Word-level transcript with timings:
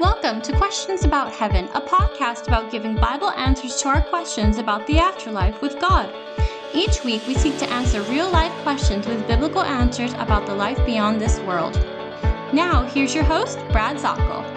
Welcome 0.00 0.42
to 0.42 0.56
Questions 0.56 1.04
About 1.04 1.32
Heaven, 1.32 1.66
a 1.72 1.80
podcast 1.80 2.48
about 2.48 2.72
giving 2.72 2.96
Bible 2.96 3.30
answers 3.30 3.80
to 3.82 3.88
our 3.90 4.00
questions 4.02 4.58
about 4.58 4.84
the 4.88 4.98
afterlife 4.98 5.62
with 5.62 5.78
God. 5.80 6.12
Each 6.74 7.04
week, 7.04 7.24
we 7.28 7.34
seek 7.34 7.56
to 7.58 7.70
answer 7.70 8.02
real 8.02 8.28
life 8.28 8.50
questions 8.64 9.06
with 9.06 9.28
biblical 9.28 9.62
answers 9.62 10.12
about 10.14 10.46
the 10.46 10.54
life 10.54 10.84
beyond 10.84 11.20
this 11.20 11.38
world. 11.40 11.74
Now, 12.52 12.82
here's 12.82 13.14
your 13.14 13.22
host, 13.22 13.56
Brad 13.70 13.96
Zockoll. 13.96 14.53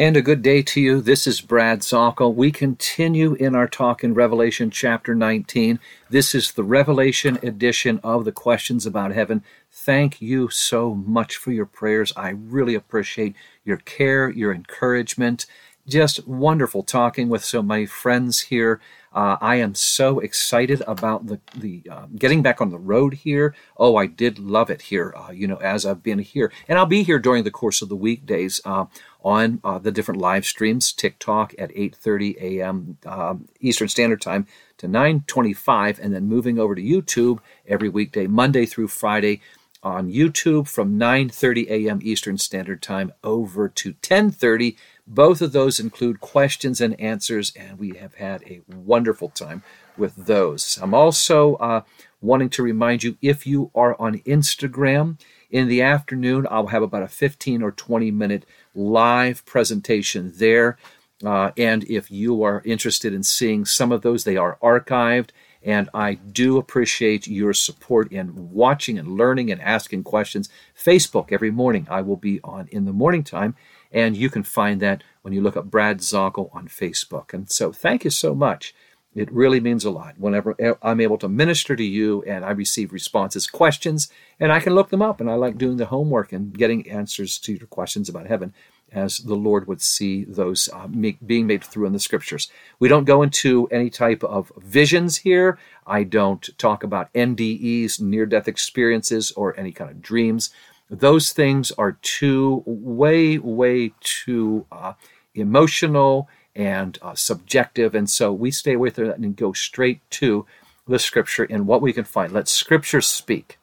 And 0.00 0.16
a 0.16 0.22
good 0.22 0.42
day 0.42 0.62
to 0.62 0.80
you. 0.80 1.00
This 1.00 1.26
is 1.26 1.40
Brad 1.40 1.80
Zockoll. 1.80 2.32
We 2.32 2.52
continue 2.52 3.34
in 3.34 3.56
our 3.56 3.66
talk 3.66 4.04
in 4.04 4.14
Revelation 4.14 4.70
chapter 4.70 5.12
19. 5.12 5.80
This 6.08 6.36
is 6.36 6.52
the 6.52 6.62
Revelation 6.62 7.36
edition 7.42 7.98
of 8.04 8.24
the 8.24 8.30
questions 8.30 8.86
about 8.86 9.10
heaven. 9.10 9.42
Thank 9.72 10.22
you 10.22 10.50
so 10.50 10.94
much 10.94 11.36
for 11.36 11.50
your 11.50 11.66
prayers. 11.66 12.12
I 12.16 12.28
really 12.28 12.76
appreciate 12.76 13.34
your 13.64 13.78
care, 13.78 14.30
your 14.30 14.52
encouragement. 14.52 15.46
Just 15.88 16.28
wonderful 16.28 16.82
talking 16.82 17.30
with 17.30 17.42
so 17.42 17.62
many 17.62 17.86
friends 17.86 18.42
here. 18.42 18.78
Uh, 19.10 19.38
I 19.40 19.56
am 19.56 19.74
so 19.74 20.18
excited 20.18 20.82
about 20.86 21.28
the 21.28 21.40
the 21.56 21.82
uh, 21.90 22.06
getting 22.14 22.42
back 22.42 22.60
on 22.60 22.68
the 22.68 22.78
road 22.78 23.14
here. 23.14 23.54
Oh, 23.78 23.96
I 23.96 24.04
did 24.04 24.38
love 24.38 24.68
it 24.68 24.82
here. 24.82 25.14
Uh, 25.16 25.30
you 25.30 25.46
know, 25.46 25.56
as 25.56 25.86
I've 25.86 26.02
been 26.02 26.18
here, 26.18 26.52
and 26.68 26.78
I'll 26.78 26.84
be 26.84 27.04
here 27.04 27.18
during 27.18 27.44
the 27.44 27.50
course 27.50 27.80
of 27.80 27.88
the 27.88 27.96
weekdays 27.96 28.60
uh, 28.66 28.84
on 29.24 29.60
uh, 29.64 29.78
the 29.78 29.90
different 29.90 30.20
live 30.20 30.44
streams. 30.44 30.92
TikTok 30.92 31.54
at 31.58 31.70
8:30 31.70 32.36
a.m. 32.38 32.98
Um, 33.06 33.48
Eastern 33.60 33.88
Standard 33.88 34.20
Time 34.20 34.46
to 34.76 34.86
9:25, 34.86 35.98
and 35.98 36.14
then 36.14 36.28
moving 36.28 36.58
over 36.58 36.74
to 36.74 36.82
YouTube 36.82 37.38
every 37.66 37.88
weekday, 37.88 38.26
Monday 38.26 38.66
through 38.66 38.88
Friday 38.88 39.40
on 39.82 40.12
YouTube 40.12 40.68
from 40.68 40.98
9:30 40.98 41.70
a.m. 41.70 42.00
Eastern 42.02 42.36
Standard 42.36 42.82
Time 42.82 43.12
over 43.24 43.68
to 43.68 43.94
10:30 43.94 44.76
both 45.08 45.40
of 45.40 45.52
those 45.52 45.80
include 45.80 46.20
questions 46.20 46.80
and 46.80 46.98
answers, 47.00 47.52
and 47.56 47.78
we 47.78 47.96
have 47.96 48.14
had 48.14 48.42
a 48.42 48.60
wonderful 48.68 49.30
time 49.30 49.62
with 49.96 50.14
those. 50.14 50.78
I'm 50.82 50.94
also 50.94 51.54
uh, 51.56 51.82
wanting 52.20 52.50
to 52.50 52.62
remind 52.62 53.02
you 53.02 53.16
if 53.22 53.46
you 53.46 53.70
are 53.74 53.96
on 53.98 54.18
Instagram 54.20 55.18
in 55.50 55.66
the 55.66 55.80
afternoon, 55.80 56.46
I'll 56.50 56.66
have 56.68 56.82
about 56.82 57.02
a 57.02 57.08
15 57.08 57.62
or 57.62 57.72
20 57.72 58.10
minute 58.10 58.44
live 58.74 59.44
presentation 59.46 60.32
there. 60.36 60.76
Uh, 61.24 61.50
and 61.56 61.84
if 61.84 62.10
you 62.10 62.42
are 62.42 62.62
interested 62.64 63.12
in 63.14 63.22
seeing 63.22 63.64
some 63.64 63.90
of 63.90 64.02
those, 64.02 64.24
they 64.24 64.36
are 64.36 64.58
archived. 64.62 65.30
And 65.62 65.88
I 65.92 66.14
do 66.14 66.58
appreciate 66.58 67.26
your 67.26 67.52
support 67.52 68.12
in 68.12 68.52
watching 68.52 68.98
and 68.98 69.16
learning 69.16 69.50
and 69.50 69.60
asking 69.60 70.04
questions. 70.04 70.48
Facebook 70.78 71.32
every 71.32 71.50
morning, 71.50 71.86
I 71.90 72.02
will 72.02 72.16
be 72.16 72.40
on 72.44 72.68
in 72.70 72.84
the 72.84 72.92
morning 72.92 73.24
time 73.24 73.56
and 73.92 74.16
you 74.16 74.30
can 74.30 74.42
find 74.42 74.80
that 74.80 75.02
when 75.22 75.32
you 75.32 75.40
look 75.40 75.56
up 75.56 75.70
Brad 75.70 75.98
Zockoll 75.98 76.54
on 76.54 76.68
Facebook. 76.68 77.32
And 77.32 77.50
so 77.50 77.72
thank 77.72 78.04
you 78.04 78.10
so 78.10 78.34
much. 78.34 78.74
It 79.14 79.32
really 79.32 79.58
means 79.58 79.84
a 79.84 79.90
lot 79.90 80.14
whenever 80.18 80.54
I'm 80.82 81.00
able 81.00 81.18
to 81.18 81.28
minister 81.28 81.74
to 81.74 81.82
you 81.82 82.22
and 82.22 82.44
I 82.44 82.50
receive 82.50 82.92
responses, 82.92 83.46
questions, 83.46 84.08
and 84.38 84.52
I 84.52 84.60
can 84.60 84.74
look 84.74 84.90
them 84.90 85.02
up. 85.02 85.20
And 85.20 85.30
I 85.30 85.34
like 85.34 85.58
doing 85.58 85.76
the 85.76 85.86
homework 85.86 86.32
and 86.32 86.56
getting 86.56 86.88
answers 86.88 87.38
to 87.38 87.52
your 87.52 87.66
questions 87.66 88.08
about 88.08 88.26
heaven 88.26 88.54
as 88.92 89.18
the 89.18 89.34
Lord 89.34 89.66
would 89.66 89.82
see 89.82 90.24
those 90.24 90.68
uh, 90.72 90.86
make, 90.88 91.18
being 91.26 91.46
made 91.46 91.64
through 91.64 91.86
in 91.86 91.92
the 91.92 91.98
scriptures. 91.98 92.50
We 92.78 92.88
don't 92.88 93.04
go 93.04 93.22
into 93.22 93.66
any 93.70 93.90
type 93.90 94.22
of 94.22 94.52
visions 94.56 95.18
here. 95.18 95.58
I 95.86 96.04
don't 96.04 96.48
talk 96.58 96.82
about 96.82 97.12
NDEs, 97.12 98.00
near 98.00 98.24
death 98.24 98.48
experiences, 98.48 99.32
or 99.32 99.58
any 99.58 99.72
kind 99.72 99.90
of 99.90 100.00
dreams 100.00 100.50
those 100.90 101.32
things 101.32 101.70
are 101.72 101.98
too 102.02 102.62
way 102.66 103.38
way 103.38 103.92
too 104.00 104.66
uh, 104.72 104.94
emotional 105.34 106.28
and 106.56 106.98
uh, 107.02 107.14
subjective 107.14 107.94
and 107.94 108.08
so 108.08 108.32
we 108.32 108.50
stay 108.50 108.76
with 108.76 108.96
that 108.96 109.18
and 109.18 109.36
go 109.36 109.52
straight 109.52 110.00
to 110.10 110.46
the 110.86 110.98
scripture 110.98 111.44
and 111.44 111.66
what 111.66 111.82
we 111.82 111.92
can 111.92 112.04
find. 112.04 112.32
Let 112.32 112.48
scripture 112.48 113.02
speak. 113.02 113.58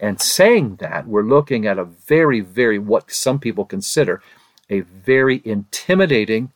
And 0.00 0.20
saying 0.20 0.76
that 0.76 1.08
we're 1.08 1.24
looking 1.24 1.66
at 1.66 1.78
a 1.78 1.84
very 1.84 2.40
very 2.40 2.78
what 2.78 3.10
some 3.10 3.38
people 3.40 3.64
consider 3.64 4.22
a 4.70 4.80
very 4.80 5.42
intimidating 5.44 6.52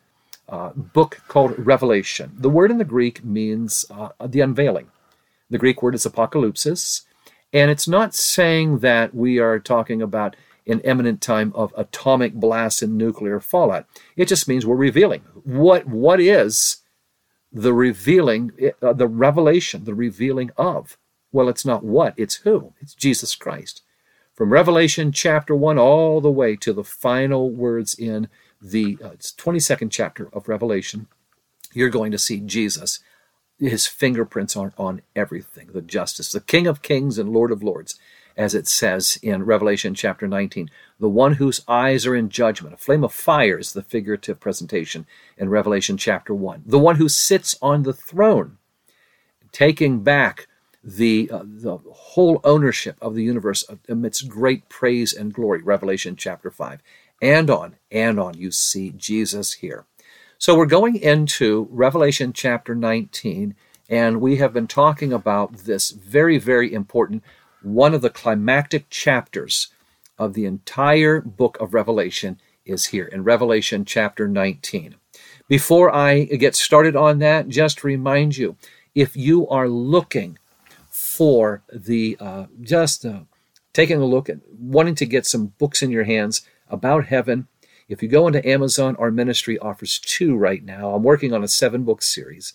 uh, 0.48 0.70
book 0.70 1.20
called 1.28 1.54
revelation. 1.58 2.32
The 2.36 2.50
word 2.50 2.70
in 2.70 2.78
the 2.78 2.84
greek 2.84 3.24
means 3.24 3.84
uh, 3.90 4.10
the 4.24 4.40
unveiling. 4.40 4.90
The 5.50 5.58
greek 5.58 5.82
word 5.82 5.94
is 5.94 6.06
apocalypsis 6.06 7.02
and 7.52 7.70
it's 7.70 7.86
not 7.86 8.14
saying 8.14 8.78
that 8.78 9.14
we 9.14 9.38
are 9.38 9.58
talking 9.58 10.00
about 10.00 10.36
an 10.66 10.80
imminent 10.80 11.20
time 11.20 11.52
of 11.54 11.74
atomic 11.76 12.34
blasts 12.34 12.82
and 12.82 12.96
nuclear 12.96 13.40
fallout. 13.40 13.86
It 14.16 14.28
just 14.28 14.48
means 14.48 14.64
we're 14.64 14.76
revealing. 14.76 15.22
What, 15.44 15.86
what 15.86 16.20
is 16.20 16.78
the 17.52 17.74
revealing, 17.74 18.52
uh, 18.80 18.92
the 18.92 19.08
revelation, 19.08 19.84
the 19.84 19.94
revealing 19.94 20.50
of? 20.56 20.96
Well, 21.32 21.48
it's 21.48 21.64
not 21.64 21.84
what, 21.84 22.14
it's 22.16 22.36
who. 22.36 22.74
It's 22.80 22.94
Jesus 22.94 23.34
Christ. 23.34 23.82
From 24.34 24.52
Revelation 24.52 25.12
chapter 25.12 25.54
1 25.54 25.78
all 25.78 26.20
the 26.20 26.30
way 26.30 26.56
to 26.56 26.72
the 26.72 26.84
final 26.84 27.50
words 27.50 27.94
in 27.94 28.28
the 28.60 28.96
uh, 29.02 29.10
22nd 29.10 29.90
chapter 29.90 30.28
of 30.32 30.48
Revelation, 30.48 31.08
you're 31.74 31.90
going 31.90 32.12
to 32.12 32.18
see 32.18 32.40
Jesus 32.40 33.00
his 33.68 33.86
fingerprints 33.86 34.56
are 34.56 34.72
on 34.76 35.02
everything. 35.14 35.70
The 35.72 35.82
justice, 35.82 36.32
the 36.32 36.40
King 36.40 36.66
of 36.66 36.82
Kings 36.82 37.18
and 37.18 37.32
Lord 37.32 37.52
of 37.52 37.62
Lords, 37.62 37.98
as 38.36 38.54
it 38.54 38.66
says 38.66 39.18
in 39.22 39.44
Revelation 39.44 39.94
chapter 39.94 40.26
19, 40.26 40.70
the 40.98 41.08
one 41.08 41.34
whose 41.34 41.62
eyes 41.68 42.06
are 42.06 42.16
in 42.16 42.28
judgment. 42.28 42.74
A 42.74 42.78
flame 42.78 43.04
of 43.04 43.12
fire 43.12 43.58
is 43.58 43.72
the 43.72 43.82
figurative 43.82 44.40
presentation 44.40 45.06
in 45.36 45.48
Revelation 45.48 45.96
chapter 45.96 46.34
1. 46.34 46.62
The 46.66 46.78
one 46.78 46.96
who 46.96 47.08
sits 47.08 47.56
on 47.60 47.82
the 47.82 47.92
throne, 47.92 48.58
taking 49.52 50.02
back 50.02 50.48
the, 50.82 51.30
uh, 51.30 51.42
the 51.44 51.76
whole 51.92 52.40
ownership 52.42 52.96
of 53.00 53.14
the 53.14 53.22
universe 53.22 53.64
amidst 53.88 54.28
great 54.28 54.68
praise 54.68 55.12
and 55.12 55.32
glory. 55.32 55.62
Revelation 55.62 56.16
chapter 56.16 56.50
5. 56.50 56.80
And 57.20 57.50
on 57.50 57.76
and 57.92 58.18
on, 58.18 58.34
you 58.34 58.50
see 58.50 58.90
Jesus 58.90 59.52
here. 59.54 59.84
So 60.42 60.56
we're 60.56 60.66
going 60.66 60.96
into 60.96 61.68
Revelation 61.70 62.32
chapter 62.32 62.74
19, 62.74 63.54
and 63.88 64.20
we 64.20 64.38
have 64.38 64.52
been 64.52 64.66
talking 64.66 65.12
about 65.12 65.56
this 65.58 65.90
very, 65.90 66.36
very 66.36 66.72
important, 66.74 67.22
one 67.62 67.94
of 67.94 68.02
the 68.02 68.10
climactic 68.10 68.90
chapters 68.90 69.68
of 70.18 70.34
the 70.34 70.44
entire 70.44 71.20
book 71.20 71.56
of 71.60 71.74
Revelation 71.74 72.40
is 72.64 72.86
here 72.86 73.04
in 73.04 73.22
Revelation 73.22 73.84
chapter 73.84 74.26
19. 74.26 74.96
Before 75.46 75.94
I 75.94 76.24
get 76.24 76.56
started 76.56 76.96
on 76.96 77.20
that, 77.20 77.46
just 77.46 77.84
remind 77.84 78.36
you 78.36 78.56
if 78.96 79.16
you 79.16 79.46
are 79.46 79.68
looking 79.68 80.40
for 80.88 81.62
the 81.72 82.16
uh, 82.18 82.46
just 82.60 83.06
uh, 83.06 83.20
taking 83.72 84.00
a 84.00 84.06
look 84.06 84.28
at 84.28 84.38
wanting 84.58 84.96
to 84.96 85.06
get 85.06 85.24
some 85.24 85.52
books 85.58 85.84
in 85.84 85.92
your 85.92 86.02
hands 86.02 86.42
about 86.68 87.04
heaven 87.04 87.46
if 87.88 88.02
you 88.02 88.08
go 88.08 88.26
into 88.26 88.46
Amazon, 88.48 88.96
our 88.98 89.10
ministry 89.10 89.58
offers 89.58 89.98
two 89.98 90.36
right 90.36 90.64
now. 90.64 90.94
I'm 90.94 91.02
working 91.02 91.32
on 91.32 91.44
a 91.44 91.48
seven 91.48 91.84
book 91.84 92.02
series. 92.02 92.54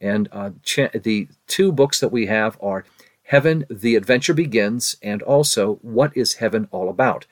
And 0.00 0.28
uh, 0.32 0.50
cha- 0.62 0.90
the 0.92 1.28
two 1.46 1.72
books 1.72 2.00
that 2.00 2.12
we 2.12 2.26
have 2.26 2.58
are 2.60 2.84
Heaven, 3.24 3.64
The 3.70 3.96
Adventure 3.96 4.34
Begins, 4.34 4.96
and 5.02 5.22
also 5.22 5.76
What 5.76 6.16
is 6.16 6.34
Heaven 6.34 6.68
All 6.70 6.88
About? 6.88 7.26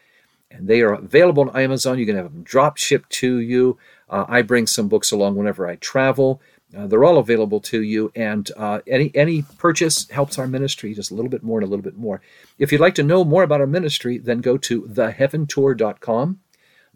And 0.50 0.68
they 0.68 0.80
are 0.80 0.94
available 0.94 1.48
on 1.48 1.56
Amazon. 1.56 1.98
You 1.98 2.06
can 2.06 2.16
have 2.16 2.32
them 2.32 2.42
drop 2.42 2.78
shipped 2.78 3.10
to 3.10 3.38
you. 3.38 3.78
Uh, 4.08 4.24
I 4.28 4.42
bring 4.42 4.66
some 4.66 4.88
books 4.88 5.10
along 5.10 5.36
whenever 5.36 5.66
I 5.66 5.76
travel. 5.76 6.40
Uh, 6.76 6.86
they're 6.86 7.04
all 7.04 7.18
available 7.18 7.60
to 7.60 7.82
you, 7.82 8.10
and 8.14 8.50
uh, 8.56 8.80
any 8.86 9.10
any 9.14 9.42
purchase 9.58 10.08
helps 10.08 10.38
our 10.38 10.46
ministry 10.46 10.94
just 10.94 11.10
a 11.10 11.14
little 11.14 11.30
bit 11.30 11.42
more 11.42 11.58
and 11.58 11.66
a 11.66 11.70
little 11.70 11.82
bit 11.82 11.96
more. 11.96 12.22
If 12.58 12.72
you'd 12.72 12.80
like 12.80 12.94
to 12.94 13.02
know 13.02 13.24
more 13.24 13.42
about 13.42 13.60
our 13.60 13.66
ministry, 13.66 14.16
then 14.16 14.40
go 14.40 14.56
to 14.56 14.82
theheaventour.com 14.82 16.38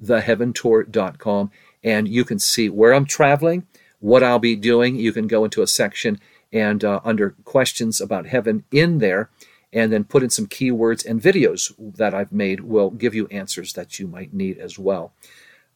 theheaventour.com, 0.02 1.50
and 1.82 2.08
you 2.08 2.24
can 2.24 2.38
see 2.38 2.68
where 2.68 2.92
I'm 2.92 3.06
traveling, 3.06 3.66
what 4.00 4.22
I'll 4.22 4.38
be 4.38 4.56
doing. 4.56 4.96
You 4.96 5.12
can 5.12 5.26
go 5.26 5.44
into 5.44 5.62
a 5.62 5.66
section 5.66 6.18
and 6.52 6.84
uh, 6.84 7.00
under 7.04 7.30
questions 7.44 8.00
about 8.00 8.26
heaven 8.26 8.64
in 8.70 8.98
there, 8.98 9.30
and 9.72 9.92
then 9.92 10.04
put 10.04 10.22
in 10.22 10.30
some 10.30 10.46
keywords 10.46 11.04
and 11.04 11.20
videos 11.20 11.72
that 11.96 12.14
I've 12.14 12.32
made 12.32 12.60
will 12.60 12.90
give 12.90 13.14
you 13.14 13.26
answers 13.28 13.72
that 13.74 13.98
you 13.98 14.06
might 14.06 14.32
need 14.32 14.58
as 14.58 14.78
well. 14.78 15.12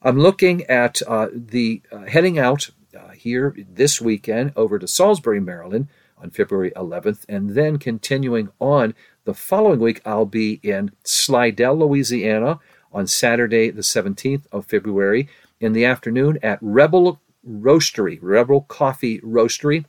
I'm 0.02 0.18
looking 0.18 0.64
at 0.64 1.02
uh, 1.06 1.28
the 1.32 1.82
uh, 1.92 2.06
heading 2.06 2.38
out 2.38 2.70
uh, 2.98 3.10
here 3.10 3.54
this 3.70 4.00
weekend 4.00 4.52
over 4.56 4.78
to 4.78 4.88
Salisbury, 4.88 5.40
Maryland 5.40 5.88
on 6.16 6.30
February 6.30 6.70
11th, 6.76 7.24
and 7.28 7.50
then 7.50 7.78
continuing 7.78 8.50
on 8.58 8.94
the 9.24 9.34
following 9.34 9.80
week, 9.80 10.00
I'll 10.04 10.26
be 10.26 10.60
in 10.62 10.92
Slidell, 11.04 11.78
Louisiana 11.78 12.58
on 12.92 13.06
Saturday, 13.06 13.70
the 13.70 13.82
17th 13.82 14.42
of 14.52 14.66
February, 14.66 15.28
in 15.60 15.72
the 15.72 15.84
afternoon 15.84 16.38
at 16.42 16.58
Rebel 16.60 17.20
Roastery, 17.46 18.18
Rebel 18.20 18.62
Coffee 18.62 19.20
Roastery. 19.20 19.84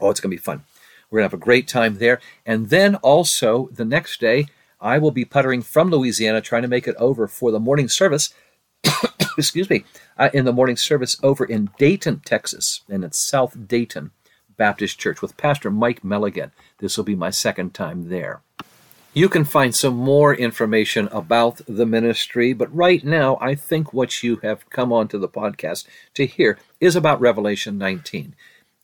Oh, 0.00 0.10
it's 0.10 0.20
going 0.20 0.30
to 0.30 0.36
be 0.36 0.42
fun. 0.42 0.64
We're 1.10 1.20
going 1.20 1.28
to 1.28 1.34
have 1.34 1.40
a 1.40 1.44
great 1.44 1.68
time 1.68 1.98
there. 1.98 2.20
And 2.44 2.70
then 2.70 2.96
also 2.96 3.68
the 3.72 3.84
next 3.84 4.20
day, 4.20 4.46
I 4.80 4.98
will 4.98 5.10
be 5.10 5.24
puttering 5.24 5.62
from 5.62 5.90
Louisiana, 5.90 6.40
trying 6.40 6.62
to 6.62 6.68
make 6.68 6.86
it 6.86 6.96
over 6.96 7.26
for 7.26 7.50
the 7.50 7.60
morning 7.60 7.88
service. 7.88 8.34
excuse 9.38 9.68
me, 9.68 9.84
uh, 10.18 10.30
in 10.32 10.44
the 10.44 10.52
morning 10.52 10.76
service 10.76 11.18
over 11.22 11.44
in 11.44 11.70
Dayton, 11.78 12.20
Texas, 12.24 12.82
and 12.88 13.04
it's 13.04 13.18
South 13.18 13.68
Dayton 13.68 14.10
Baptist 14.56 14.98
Church 14.98 15.20
with 15.20 15.36
Pastor 15.36 15.70
Mike 15.70 16.02
Milligan. 16.02 16.52
This 16.78 16.96
will 16.96 17.04
be 17.04 17.14
my 17.14 17.30
second 17.30 17.74
time 17.74 18.08
there. 18.08 18.40
You 19.16 19.30
can 19.30 19.46
find 19.46 19.74
some 19.74 19.96
more 19.96 20.34
information 20.34 21.08
about 21.08 21.62
the 21.66 21.86
ministry, 21.86 22.52
but 22.52 22.76
right 22.76 23.02
now, 23.02 23.38
I 23.40 23.54
think 23.54 23.94
what 23.94 24.22
you 24.22 24.36
have 24.42 24.68
come 24.68 24.92
onto 24.92 25.18
the 25.18 25.26
podcast 25.26 25.86
to 26.12 26.26
hear 26.26 26.58
is 26.80 26.94
about 26.94 27.22
Revelation 27.22 27.78
19. 27.78 28.34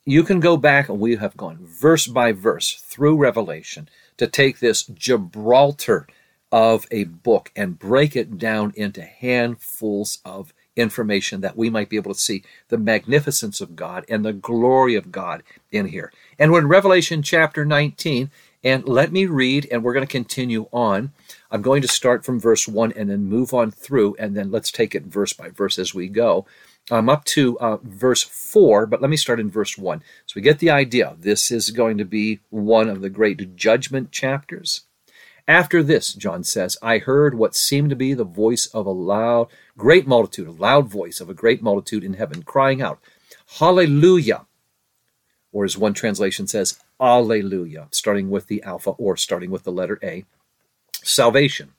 You 0.07 0.23
can 0.23 0.41
go 0.41 0.57
back, 0.57 0.89
and 0.89 0.99
we 0.99 1.17
have 1.17 1.37
gone 1.37 1.59
verse 1.61 2.07
by 2.07 2.33
verse 2.33 2.81
through 2.81 3.19
Revelation 3.19 3.91
to 4.17 4.27
take 4.27 4.61
this 4.61 4.85
Gibraltar 4.85 6.07
of 6.51 6.87
a 6.91 7.05
book 7.05 7.53
and 7.55 7.79
break 7.79 8.17
it 8.17 8.39
down 8.39 8.73
into 8.75 9.03
handfuls 9.03 10.21
of 10.25 10.55
information 10.77 11.43
that 11.43 11.59
we 11.59 11.69
might 11.69 11.91
be 11.91 11.97
able 11.97 12.15
to 12.15 12.19
see 12.19 12.43
the 12.69 12.79
magnificence 12.79 13.61
of 13.61 13.77
God 13.77 14.07
and 14.09 14.25
the 14.25 14.33
glory 14.33 14.95
of 14.95 15.13
God 15.13 15.43
in 15.71 15.89
here. 15.89 16.11
And 16.39 16.53
when 16.53 16.69
Revelation 16.69 17.23
chapter 17.23 17.67
19, 17.67 18.31
and 18.65 18.87
let 18.87 19.13
me 19.13 19.27
read, 19.27 19.67
and 19.71 19.83
we're 19.83 19.93
going 19.93 20.07
to 20.07 20.11
continue 20.11 20.67
on. 20.73 21.13
I'm 21.51 21.63
going 21.63 21.83
to 21.83 21.89
start 21.89 22.25
from 22.25 22.41
verse 22.41 22.69
1 22.69 22.93
and 22.93 23.11
then 23.11 23.25
move 23.25 23.53
on 23.53 23.71
through, 23.71 24.17
and 24.19 24.37
then 24.37 24.51
let's 24.51 24.71
take 24.71 24.95
it 24.95 25.05
verse 25.05 25.33
by 25.33 25.49
verse 25.49 25.79
as 25.79 25.95
we 25.95 26.09
go. 26.09 26.47
I'm 26.91 27.09
up 27.09 27.25
to 27.27 27.59
uh, 27.61 27.79
verse 27.83 28.23
4, 28.23 28.87
but 28.87 29.01
let 29.01 29.11
me 29.11 29.17
start 29.17 29.41
in 29.41 29.51
verse 29.51 29.79
1. 29.79 30.03
So 30.27 30.33
we 30.37 30.43
get 30.43 30.59
the 30.59 30.71
idea. 30.71 31.17
This 31.19 31.51
is 31.51 31.71
going 31.71 31.99
to 31.99 32.05
be 32.05 32.41
one 32.51 32.89
of 32.89 33.01
the 33.01 33.11
great 33.11 33.57
judgment 33.57 34.11
chapters. 34.11 34.83
After 35.49 35.83
this, 35.83 36.13
John 36.13 36.45
says, 36.45 36.77
I 36.83 36.99
heard 36.99 37.35
what 37.35 37.57
seemed 37.57 37.91
to 37.91 37.97
be 37.97 38.15
the 38.15 38.25
voice 38.25 38.67
of 38.67 38.87
a 38.87 38.91
loud, 38.91 39.49
great 39.77 40.07
multitude, 40.07 40.49
a 40.49 40.53
loud 40.53 40.89
voice 40.89 41.21
of 41.21 41.29
a 41.29 41.35
great 41.35 41.63
multitude 41.63 42.05
in 42.05 42.15
heaven, 42.15 42.43
crying 42.43 42.81
out, 42.81 43.01
Hallelujah! 43.59 44.47
Or 45.51 45.65
as 45.65 45.77
one 45.77 45.95
translation 45.95 46.47
says, 46.47 46.79
Alleluia, 47.03 47.89
starting 47.91 48.31
with 48.31 48.47
the 48.47 48.63
Alpha 48.63 48.91
or 48.91 49.17
starting 49.17 49.51
with 49.51 49.65
the 49.65 49.73
letter 49.73 49.99
A. 50.03 50.25
Salvation 51.03 51.73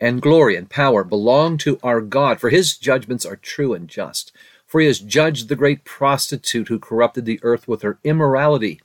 and 0.00 0.22
glory 0.22 0.56
and 0.56 0.70
power 0.70 1.02
belong 1.02 1.58
to 1.58 1.78
our 1.82 2.00
God, 2.00 2.40
for 2.40 2.50
his 2.50 2.76
judgments 2.76 3.26
are 3.26 3.36
true 3.36 3.74
and 3.74 3.88
just. 3.88 4.32
For 4.66 4.80
he 4.80 4.86
has 4.86 5.00
judged 5.00 5.48
the 5.48 5.56
great 5.56 5.84
prostitute 5.84 6.68
who 6.68 6.78
corrupted 6.78 7.24
the 7.24 7.40
earth 7.42 7.66
with 7.66 7.82
her 7.82 7.98
immorality, 8.04 8.80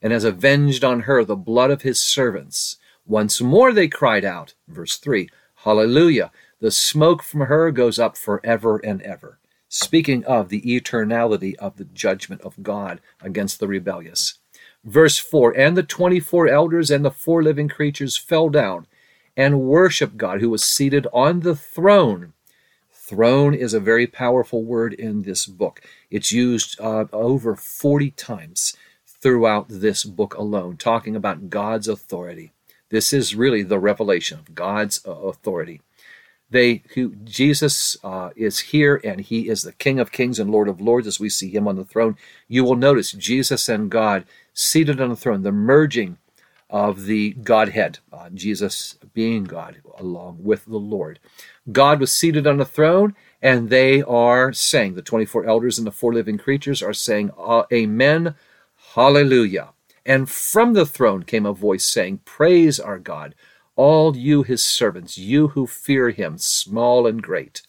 and 0.00 0.12
has 0.12 0.24
avenged 0.24 0.82
on 0.82 1.00
her 1.00 1.24
the 1.24 1.36
blood 1.36 1.70
of 1.70 1.82
his 1.82 2.00
servants. 2.00 2.76
Once 3.04 3.40
more 3.40 3.72
they 3.72 3.88
cried 3.88 4.24
out, 4.24 4.54
verse 4.66 4.96
3, 4.96 5.28
Hallelujah! 5.56 6.32
The 6.60 6.70
smoke 6.70 7.22
from 7.22 7.42
her 7.42 7.70
goes 7.70 7.98
up 7.98 8.16
forever 8.16 8.78
and 8.78 9.02
ever. 9.02 9.38
Speaking 9.68 10.24
of 10.24 10.48
the 10.48 10.62
eternality 10.62 11.54
of 11.56 11.76
the 11.76 11.84
judgment 11.84 12.40
of 12.42 12.62
God 12.62 13.00
against 13.20 13.60
the 13.60 13.68
rebellious. 13.68 14.38
Verse 14.86 15.18
4 15.18 15.52
And 15.58 15.76
the 15.76 15.82
24 15.82 16.48
elders 16.48 16.90
and 16.90 17.04
the 17.04 17.10
four 17.10 17.42
living 17.42 17.68
creatures 17.68 18.16
fell 18.16 18.48
down 18.48 18.86
and 19.36 19.60
worshiped 19.60 20.16
God 20.16 20.40
who 20.40 20.48
was 20.48 20.62
seated 20.62 21.06
on 21.12 21.40
the 21.40 21.56
throne. 21.56 22.32
Throne 22.92 23.52
is 23.52 23.74
a 23.74 23.80
very 23.80 24.06
powerful 24.06 24.64
word 24.64 24.94
in 24.94 25.22
this 25.22 25.46
book. 25.46 25.80
It's 26.10 26.32
used 26.32 26.80
uh, 26.80 27.06
over 27.12 27.56
40 27.56 28.12
times 28.12 28.76
throughout 29.06 29.66
this 29.68 30.04
book 30.04 30.34
alone, 30.34 30.76
talking 30.76 31.16
about 31.16 31.50
God's 31.50 31.88
authority. 31.88 32.52
This 32.88 33.12
is 33.12 33.34
really 33.34 33.62
the 33.62 33.78
revelation 33.78 34.38
of 34.38 34.54
God's 34.54 35.04
uh, 35.06 35.10
authority. 35.10 35.80
They 36.48 36.84
who 36.94 37.16
Jesus 37.24 37.96
uh, 38.04 38.30
is 38.36 38.60
here 38.60 39.00
and 39.02 39.20
he 39.20 39.48
is 39.48 39.62
the 39.62 39.72
King 39.72 39.98
of 39.98 40.12
Kings 40.12 40.38
and 40.38 40.50
Lord 40.50 40.68
of 40.68 40.80
Lords 40.80 41.08
as 41.08 41.18
we 41.18 41.28
see 41.28 41.50
him 41.50 41.66
on 41.66 41.74
the 41.74 41.84
throne. 41.84 42.16
You 42.46 42.62
will 42.62 42.76
notice 42.76 43.10
Jesus 43.10 43.68
and 43.68 43.90
God 43.90 44.24
seated 44.56 45.00
on 45.00 45.10
the 45.10 45.16
throne, 45.16 45.42
the 45.42 45.52
merging 45.52 46.16
of 46.70 47.04
the 47.04 47.34
Godhead, 47.34 48.00
uh, 48.12 48.30
Jesus 48.30 48.98
being 49.12 49.44
God 49.44 49.82
along 49.98 50.38
with 50.40 50.64
the 50.64 50.78
Lord. 50.78 51.20
God 51.70 52.00
was 52.00 52.10
seated 52.10 52.46
on 52.46 52.56
the 52.56 52.64
throne, 52.64 53.14
and 53.40 53.68
they 53.68 54.02
are 54.02 54.52
saying, 54.52 54.94
the 54.94 55.02
24 55.02 55.46
elders 55.46 55.78
and 55.78 55.86
the 55.86 55.92
four 55.92 56.12
living 56.12 56.38
creatures 56.38 56.82
are 56.82 56.94
saying, 56.94 57.30
Amen, 57.72 58.34
Hallelujah. 58.94 59.74
And 60.06 60.28
from 60.30 60.72
the 60.72 60.86
throne 60.86 61.22
came 61.22 61.44
a 61.44 61.52
voice 61.52 61.84
saying, 61.84 62.20
Praise 62.24 62.80
our 62.80 62.98
God, 62.98 63.34
all 63.76 64.16
you 64.16 64.42
his 64.42 64.64
servants, 64.64 65.18
you 65.18 65.48
who 65.48 65.66
fear 65.66 66.10
him, 66.10 66.38
small 66.38 67.06
and 67.06 67.22
great. 67.22 67.62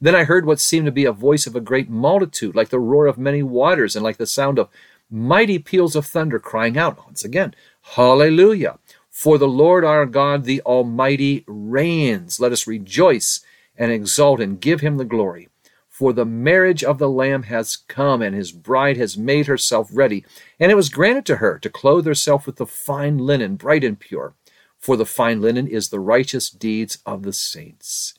Then 0.00 0.14
I 0.14 0.24
heard 0.24 0.46
what 0.46 0.60
seemed 0.60 0.86
to 0.86 0.92
be 0.92 1.04
a 1.04 1.12
voice 1.12 1.46
of 1.46 1.56
a 1.56 1.60
great 1.60 1.90
multitude, 1.90 2.54
like 2.54 2.68
the 2.68 2.78
roar 2.78 3.06
of 3.06 3.18
many 3.18 3.42
waters, 3.42 3.96
and 3.96 4.04
like 4.04 4.18
the 4.18 4.26
sound 4.26 4.58
of 4.58 4.68
mighty 5.10 5.58
peals 5.58 5.96
of 5.96 6.06
thunder, 6.06 6.38
crying 6.38 6.76
out 6.78 7.04
once 7.04 7.24
again, 7.24 7.54
Hallelujah! 7.82 8.78
For 9.10 9.38
the 9.38 9.48
Lord 9.48 9.84
our 9.84 10.06
God, 10.06 10.44
the 10.44 10.60
Almighty, 10.62 11.44
reigns. 11.46 12.38
Let 12.38 12.52
us 12.52 12.66
rejoice 12.66 13.40
and 13.76 13.90
exult 13.90 14.40
and 14.40 14.60
give 14.60 14.80
him 14.80 14.96
the 14.96 15.04
glory. 15.04 15.48
For 15.88 16.12
the 16.12 16.24
marriage 16.24 16.84
of 16.84 16.98
the 16.98 17.08
Lamb 17.08 17.44
has 17.44 17.74
come, 17.74 18.22
and 18.22 18.32
his 18.32 18.52
bride 18.52 18.96
has 18.96 19.18
made 19.18 19.46
herself 19.46 19.90
ready. 19.92 20.24
And 20.60 20.70
it 20.70 20.76
was 20.76 20.88
granted 20.88 21.26
to 21.26 21.36
her 21.36 21.58
to 21.58 21.68
clothe 21.68 22.06
herself 22.06 22.46
with 22.46 22.54
the 22.54 22.66
fine 22.66 23.18
linen, 23.18 23.56
bright 23.56 23.82
and 23.82 23.98
pure. 23.98 24.34
For 24.78 24.96
the 24.96 25.04
fine 25.04 25.40
linen 25.40 25.66
is 25.66 25.88
the 25.88 25.98
righteous 25.98 26.50
deeds 26.50 26.98
of 27.04 27.24
the 27.24 27.32
saints. 27.32 28.14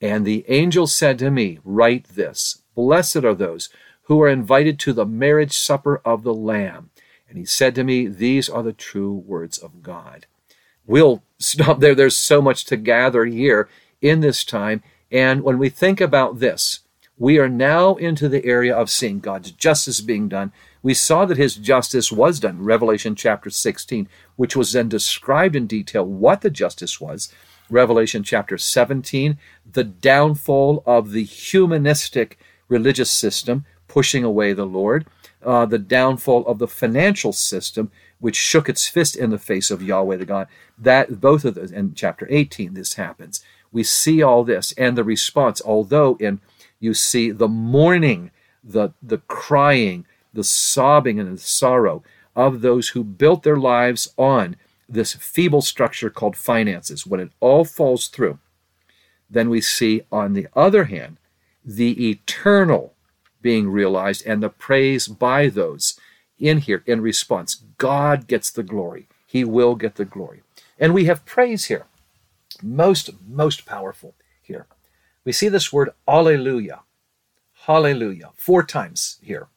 And 0.00 0.24
the 0.24 0.44
angel 0.46 0.86
said 0.86 1.18
to 1.18 1.30
me, 1.32 1.58
Write 1.64 2.10
this 2.10 2.62
Blessed 2.76 3.24
are 3.24 3.34
those 3.34 3.70
who 4.06 4.22
are 4.22 4.28
invited 4.28 4.78
to 4.78 4.92
the 4.92 5.06
marriage 5.06 5.56
supper 5.56 6.00
of 6.04 6.22
the 6.22 6.34
Lamb. 6.34 6.90
And 7.28 7.38
he 7.38 7.44
said 7.44 7.74
to 7.74 7.84
me, 7.84 8.06
These 8.06 8.48
are 8.48 8.62
the 8.62 8.72
true 8.72 9.12
words 9.12 9.58
of 9.58 9.82
God. 9.82 10.26
We'll 10.86 11.22
stop 11.38 11.80
there. 11.80 11.94
There's 11.94 12.16
so 12.16 12.40
much 12.40 12.64
to 12.66 12.76
gather 12.76 13.24
here 13.24 13.68
in 14.00 14.20
this 14.20 14.44
time. 14.44 14.82
And 15.10 15.42
when 15.42 15.58
we 15.58 15.68
think 15.68 16.00
about 16.00 16.38
this, 16.38 16.80
we 17.18 17.38
are 17.38 17.48
now 17.48 17.94
into 17.94 18.28
the 18.28 18.44
area 18.44 18.76
of 18.76 18.90
seeing 18.90 19.20
God's 19.20 19.50
justice 19.50 20.00
being 20.00 20.28
done. 20.28 20.52
We 20.82 20.94
saw 20.94 21.24
that 21.24 21.38
his 21.38 21.56
justice 21.56 22.12
was 22.12 22.38
done, 22.40 22.62
Revelation 22.62 23.14
chapter 23.14 23.48
16, 23.48 24.08
which 24.36 24.54
was 24.54 24.72
then 24.72 24.88
described 24.88 25.56
in 25.56 25.66
detail 25.66 26.04
what 26.04 26.42
the 26.42 26.50
justice 26.50 27.00
was. 27.00 27.32
Revelation 27.70 28.22
chapter 28.22 28.58
17, 28.58 29.38
the 29.70 29.82
downfall 29.82 30.82
of 30.86 31.10
the 31.10 31.24
humanistic 31.24 32.38
religious 32.68 33.10
system, 33.10 33.64
pushing 33.96 34.24
away 34.24 34.52
the 34.52 34.66
Lord, 34.66 35.06
uh, 35.42 35.64
the 35.64 35.78
downfall 35.78 36.46
of 36.46 36.58
the 36.58 36.68
financial 36.68 37.32
system, 37.32 37.90
which 38.20 38.36
shook 38.36 38.68
its 38.68 38.86
fist 38.86 39.16
in 39.16 39.30
the 39.30 39.38
face 39.38 39.70
of 39.70 39.82
Yahweh 39.82 40.18
the 40.18 40.26
God. 40.26 40.48
That 40.76 41.18
both 41.18 41.46
of 41.46 41.54
those 41.54 41.72
in 41.72 41.94
chapter 41.94 42.26
18, 42.28 42.74
this 42.74 42.92
happens. 42.94 43.42
We 43.72 43.84
see 43.84 44.22
all 44.22 44.44
this 44.44 44.74
and 44.76 44.98
the 44.98 45.02
response, 45.02 45.62
although 45.64 46.18
in 46.20 46.42
you 46.78 46.92
see 46.92 47.30
the 47.30 47.48
mourning, 47.48 48.32
the, 48.62 48.90
the 49.02 49.16
crying, 49.28 50.04
the 50.30 50.44
sobbing, 50.44 51.18
and 51.18 51.38
the 51.38 51.40
sorrow 51.40 52.02
of 52.34 52.60
those 52.60 52.90
who 52.90 53.02
built 53.02 53.44
their 53.44 53.56
lives 53.56 54.12
on 54.18 54.56
this 54.86 55.14
feeble 55.14 55.62
structure 55.62 56.10
called 56.10 56.36
finances. 56.36 57.06
When 57.06 57.18
it 57.18 57.30
all 57.40 57.64
falls 57.64 58.08
through, 58.08 58.40
then 59.30 59.48
we 59.48 59.62
see, 59.62 60.02
on 60.12 60.34
the 60.34 60.48
other 60.54 60.84
hand, 60.84 61.16
the 61.64 62.10
eternal 62.10 62.92
being 63.50 63.68
realized 63.68 64.26
and 64.26 64.42
the 64.42 64.48
praise 64.48 65.06
by 65.06 65.48
those 65.48 65.98
in 66.38 66.58
here 66.58 66.82
in 66.86 67.00
response. 67.00 67.50
God 67.78 68.26
gets 68.26 68.50
the 68.50 68.68
glory. 68.74 69.04
He 69.26 69.44
will 69.44 69.74
get 69.74 69.94
the 69.96 70.04
glory. 70.04 70.42
And 70.78 70.92
we 70.92 71.04
have 71.04 71.24
praise 71.24 71.66
here. 71.66 71.86
Most, 72.62 73.10
most 73.26 73.66
powerful 73.66 74.14
here 74.42 74.66
we 75.26 75.32
see 75.32 75.48
this 75.48 75.72
word 75.72 75.90
Alleluia. 76.08 76.82
Hallelujah. 77.66 78.30
Four 78.36 78.62
times 78.62 79.18
here. 79.20 79.48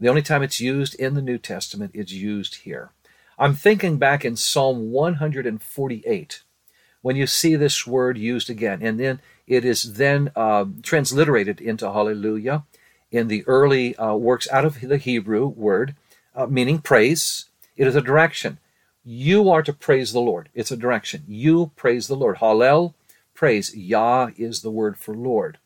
The 0.00 0.08
only 0.08 0.20
time 0.20 0.42
it's 0.42 0.60
used 0.60 0.96
in 0.96 1.14
the 1.14 1.22
New 1.22 1.38
Testament 1.38 1.92
is 1.94 2.12
used 2.12 2.56
here. 2.66 2.90
I'm 3.38 3.54
thinking 3.54 3.98
back 3.98 4.24
in 4.24 4.34
Psalm 4.36 4.90
148 4.90 6.42
when 7.02 7.14
you 7.14 7.26
see 7.26 7.54
this 7.54 7.86
word 7.86 8.18
used 8.18 8.50
again, 8.50 8.80
and 8.82 8.98
then 8.98 9.20
it 9.46 9.64
is 9.64 9.94
then 9.94 10.32
uh, 10.34 10.64
transliterated 10.82 11.60
into 11.60 11.90
Hallelujah 11.92 12.64
in 13.16 13.28
the 13.28 13.44
early 13.46 13.96
uh, 13.96 14.14
works 14.14 14.48
out 14.50 14.64
of 14.64 14.80
the 14.80 14.98
Hebrew 14.98 15.46
word, 15.46 15.94
uh, 16.34 16.46
meaning 16.46 16.80
praise. 16.80 17.46
It 17.76 17.86
is 17.86 17.96
a 17.96 18.00
direction. 18.00 18.58
You 19.04 19.50
are 19.50 19.62
to 19.62 19.72
praise 19.72 20.12
the 20.12 20.20
Lord. 20.20 20.48
It's 20.54 20.70
a 20.70 20.76
direction. 20.76 21.24
You 21.26 21.72
praise 21.76 22.08
the 22.08 22.16
Lord. 22.16 22.38
Hallel 22.38 22.94
praise. 23.34 23.76
Yah 23.76 24.30
is 24.36 24.62
the 24.62 24.70
word 24.70 24.98
for 24.98 25.14
Lord. 25.14 25.58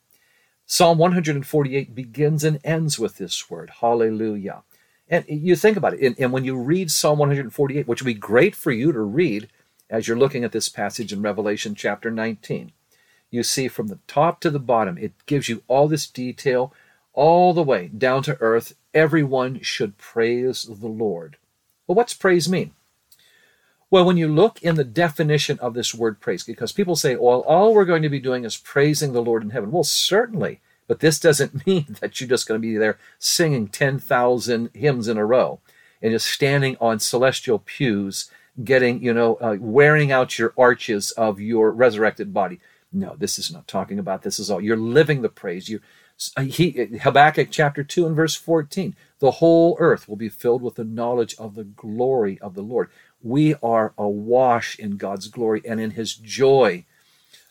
Psalm 0.66 0.98
148 0.98 1.96
begins 1.96 2.44
and 2.44 2.60
ends 2.62 2.96
with 2.96 3.16
this 3.16 3.50
word, 3.50 3.70
hallelujah. 3.80 4.62
And 5.08 5.24
you 5.28 5.56
think 5.56 5.76
about 5.76 5.94
it, 5.94 6.00
and, 6.00 6.14
and 6.16 6.32
when 6.32 6.44
you 6.44 6.56
read 6.56 6.92
Psalm 6.92 7.18
148, 7.18 7.88
which 7.88 8.00
would 8.00 8.06
be 8.06 8.14
great 8.14 8.54
for 8.54 8.70
you 8.70 8.92
to 8.92 9.00
read 9.00 9.48
as 9.88 10.06
you're 10.06 10.16
looking 10.16 10.44
at 10.44 10.52
this 10.52 10.68
passage 10.68 11.12
in 11.12 11.22
Revelation 11.22 11.74
chapter 11.74 12.08
19, 12.08 12.70
you 13.32 13.42
see 13.42 13.66
from 13.66 13.88
the 13.88 13.98
top 14.06 14.40
to 14.40 14.50
the 14.50 14.60
bottom, 14.60 14.96
it 14.96 15.12
gives 15.26 15.48
you 15.48 15.64
all 15.66 15.88
this 15.88 16.06
detail 16.06 16.72
all 17.20 17.52
the 17.52 17.62
way 17.62 17.88
down 17.88 18.22
to 18.22 18.40
earth. 18.40 18.72
Everyone 18.94 19.60
should 19.60 19.98
praise 19.98 20.62
the 20.62 20.88
Lord. 20.88 21.36
Well, 21.86 21.94
what's 21.94 22.14
praise 22.14 22.48
mean? 22.48 22.72
Well, 23.90 24.06
when 24.06 24.16
you 24.16 24.26
look 24.26 24.62
in 24.62 24.76
the 24.76 24.84
definition 24.84 25.58
of 25.58 25.74
this 25.74 25.94
word 25.94 26.20
praise, 26.20 26.44
because 26.44 26.72
people 26.72 26.96
say, 26.96 27.16
well, 27.16 27.40
all 27.40 27.74
we're 27.74 27.84
going 27.84 28.00
to 28.02 28.08
be 28.08 28.20
doing 28.20 28.46
is 28.46 28.56
praising 28.56 29.12
the 29.12 29.20
Lord 29.20 29.42
in 29.42 29.50
heaven. 29.50 29.70
Well, 29.70 29.84
certainly, 29.84 30.60
but 30.88 31.00
this 31.00 31.20
doesn't 31.20 31.66
mean 31.66 31.98
that 32.00 32.18
you're 32.20 32.28
just 32.28 32.48
going 32.48 32.58
to 32.58 32.66
be 32.66 32.78
there 32.78 32.96
singing 33.18 33.68
10,000 33.68 34.70
hymns 34.72 35.06
in 35.06 35.18
a 35.18 35.26
row 35.26 35.60
and 36.00 36.12
just 36.12 36.26
standing 36.26 36.78
on 36.80 37.00
celestial 37.00 37.58
pews, 37.58 38.30
getting, 38.64 39.02
you 39.02 39.12
know, 39.12 39.34
uh, 39.42 39.58
wearing 39.60 40.10
out 40.10 40.38
your 40.38 40.54
arches 40.56 41.10
of 41.10 41.38
your 41.38 41.70
resurrected 41.70 42.32
body. 42.32 42.60
No, 42.90 43.14
this 43.18 43.38
is 43.38 43.52
not 43.52 43.68
talking 43.68 43.98
about 43.98 44.22
this 44.22 44.38
is 44.38 44.50
all. 44.50 44.60
You're 44.62 44.76
living 44.78 45.20
the 45.20 45.28
praise. 45.28 45.68
You, 45.68 45.78
uh, 45.78 45.80
he, 46.40 46.98
Habakkuk 47.02 47.48
chapter 47.50 47.82
2 47.82 48.06
and 48.06 48.16
verse 48.16 48.34
14. 48.34 48.94
The 49.20 49.32
whole 49.32 49.76
earth 49.78 50.08
will 50.08 50.16
be 50.16 50.28
filled 50.28 50.62
with 50.62 50.76
the 50.76 50.84
knowledge 50.84 51.34
of 51.38 51.54
the 51.54 51.64
glory 51.64 52.38
of 52.40 52.54
the 52.54 52.62
Lord 52.62 52.90
we 53.22 53.54
are 53.62 53.92
awash 53.98 54.78
in 54.78 54.96
God's 54.96 55.28
glory 55.28 55.62
and 55.66 55.80
in 55.80 55.92
his 55.92 56.14
joy. 56.14 56.84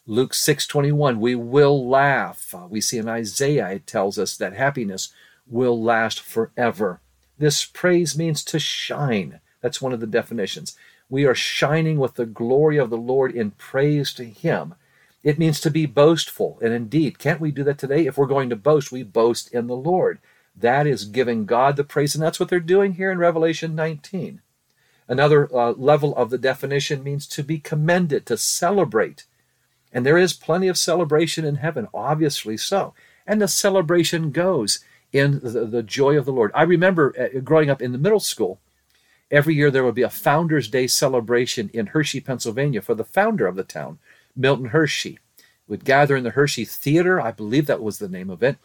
Luke 0.07 0.33
6:21 0.33 1.19
we 1.19 1.35
will 1.35 1.87
laugh. 1.87 2.53
Uh, 2.53 2.67
we 2.69 2.81
see 2.81 2.97
in 2.97 3.07
Isaiah 3.07 3.69
it 3.69 3.87
tells 3.87 4.17
us 4.17 4.35
that 4.37 4.53
happiness 4.53 5.09
will 5.47 5.81
last 5.81 6.19
forever. 6.19 7.01
This 7.37 7.65
praise 7.65 8.17
means 8.17 8.43
to 8.45 8.59
shine. 8.59 9.39
That's 9.61 9.81
one 9.81 9.93
of 9.93 9.99
the 9.99 10.07
definitions. 10.07 10.75
We 11.09 11.25
are 11.25 11.35
shining 11.35 11.99
with 11.99 12.15
the 12.15 12.25
glory 12.25 12.77
of 12.77 12.89
the 12.89 12.97
Lord 12.97 13.31
in 13.35 13.51
praise 13.51 14.13
to 14.13 14.25
him. 14.25 14.75
It 15.23 15.39
means 15.39 15.59
to 15.61 15.71
be 15.71 15.85
boastful. 15.85 16.59
And 16.61 16.73
indeed, 16.73 17.19
can't 17.19 17.41
we 17.41 17.51
do 17.51 17.63
that 17.65 17.77
today? 17.77 18.05
If 18.05 18.17
we're 18.17 18.25
going 18.25 18.49
to 18.49 18.55
boast, 18.55 18.91
we 18.91 19.03
boast 19.03 19.53
in 19.53 19.67
the 19.67 19.75
Lord. 19.75 20.19
That 20.55 20.87
is 20.87 21.05
giving 21.05 21.45
God 21.45 21.75
the 21.75 21.83
praise. 21.83 22.15
And 22.15 22.23
that's 22.23 22.39
what 22.39 22.49
they're 22.49 22.59
doing 22.59 22.93
here 22.93 23.11
in 23.11 23.17
Revelation 23.17 23.75
19. 23.75 24.41
Another 25.07 25.49
uh, 25.55 25.71
level 25.71 26.15
of 26.15 26.29
the 26.29 26.37
definition 26.37 27.03
means 27.03 27.25
to 27.27 27.43
be 27.43 27.59
commended, 27.59 28.25
to 28.27 28.37
celebrate. 28.37 29.25
And 29.91 30.05
there 30.05 30.17
is 30.17 30.33
plenty 30.33 30.67
of 30.67 30.77
celebration 30.77 31.45
in 31.45 31.55
heaven, 31.55 31.87
obviously 31.93 32.57
so. 32.57 32.93
And 33.25 33.41
the 33.41 33.47
celebration 33.47 34.31
goes 34.31 34.79
in 35.11 35.39
the, 35.39 35.65
the 35.65 35.83
joy 35.83 36.17
of 36.17 36.25
the 36.25 36.31
Lord. 36.31 36.51
I 36.53 36.63
remember 36.63 37.13
uh, 37.19 37.39
growing 37.39 37.69
up 37.69 37.81
in 37.81 37.91
the 37.91 37.97
middle 37.97 38.19
school, 38.19 38.59
every 39.31 39.55
year 39.55 39.71
there 39.71 39.83
would 39.83 39.95
be 39.95 40.03
a 40.03 40.09
Founders 40.09 40.67
Day 40.67 40.87
celebration 40.87 41.69
in 41.73 41.87
Hershey, 41.87 42.19
Pennsylvania 42.19 42.81
for 42.81 42.93
the 42.93 43.03
founder 43.03 43.47
of 43.47 43.55
the 43.55 43.63
town, 43.63 43.97
Milton 44.39 44.67
Hershey. 44.67 45.19
Would 45.67 45.85
gather 45.85 46.17
in 46.17 46.23
the 46.23 46.31
Hershey 46.31 46.65
Theater, 46.65 47.21
I 47.21 47.31
believe 47.31 47.67
that 47.67 47.83
was 47.83 47.99
the 47.99 48.09
name 48.09 48.31
of 48.31 48.41
it, 48.41 48.57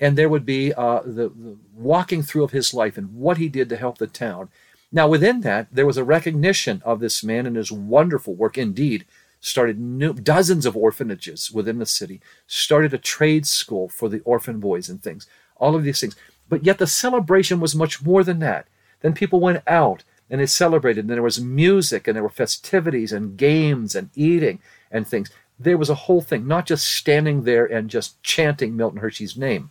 and 0.00 0.18
there 0.18 0.28
would 0.28 0.44
be 0.44 0.74
uh, 0.74 1.02
the, 1.04 1.28
the 1.28 1.56
walking 1.72 2.22
through 2.22 2.42
of 2.42 2.50
his 2.50 2.74
life 2.74 2.98
and 2.98 3.14
what 3.14 3.36
he 3.36 3.48
did 3.48 3.68
to 3.68 3.76
help 3.76 3.98
the 3.98 4.08
town 4.08 4.48
now, 4.90 5.06
within 5.06 5.42
that, 5.42 5.68
there 5.70 5.86
was 5.86 5.98
a 5.98 6.04
recognition 6.04 6.80
of 6.84 7.00
this 7.00 7.22
man 7.22 7.46
and 7.46 7.56
his 7.56 7.70
wonderful 7.70 8.34
work. 8.34 8.56
Indeed, 8.56 9.04
started 9.40 9.78
new, 9.78 10.14
dozens 10.14 10.64
of 10.64 10.76
orphanages 10.76 11.52
within 11.52 11.78
the 11.78 11.86
city, 11.86 12.20
started 12.46 12.94
a 12.94 12.98
trade 12.98 13.46
school 13.46 13.88
for 13.88 14.08
the 14.08 14.20
orphan 14.20 14.60
boys 14.60 14.88
and 14.88 15.02
things, 15.02 15.26
all 15.56 15.76
of 15.76 15.84
these 15.84 16.00
things. 16.00 16.16
But 16.48 16.64
yet 16.64 16.78
the 16.78 16.86
celebration 16.86 17.60
was 17.60 17.74
much 17.74 18.02
more 18.02 18.24
than 18.24 18.38
that. 18.40 18.66
Then 19.00 19.12
people 19.12 19.40
went 19.40 19.62
out 19.66 20.04
and 20.30 20.40
they 20.40 20.46
celebrated, 20.46 21.04
and 21.04 21.10
there 21.10 21.22
was 21.22 21.40
music, 21.40 22.06
and 22.06 22.16
there 22.16 22.22
were 22.22 22.28
festivities 22.28 23.12
and 23.12 23.36
games 23.36 23.94
and 23.94 24.10
eating 24.14 24.60
and 24.90 25.06
things. 25.06 25.30
There 25.58 25.78
was 25.78 25.90
a 25.90 25.94
whole 25.94 26.20
thing, 26.20 26.46
not 26.46 26.66
just 26.66 26.86
standing 26.86 27.42
there 27.42 27.66
and 27.66 27.90
just 27.90 28.22
chanting 28.22 28.76
Milton 28.76 29.00
Hershey's 29.00 29.36
name. 29.36 29.70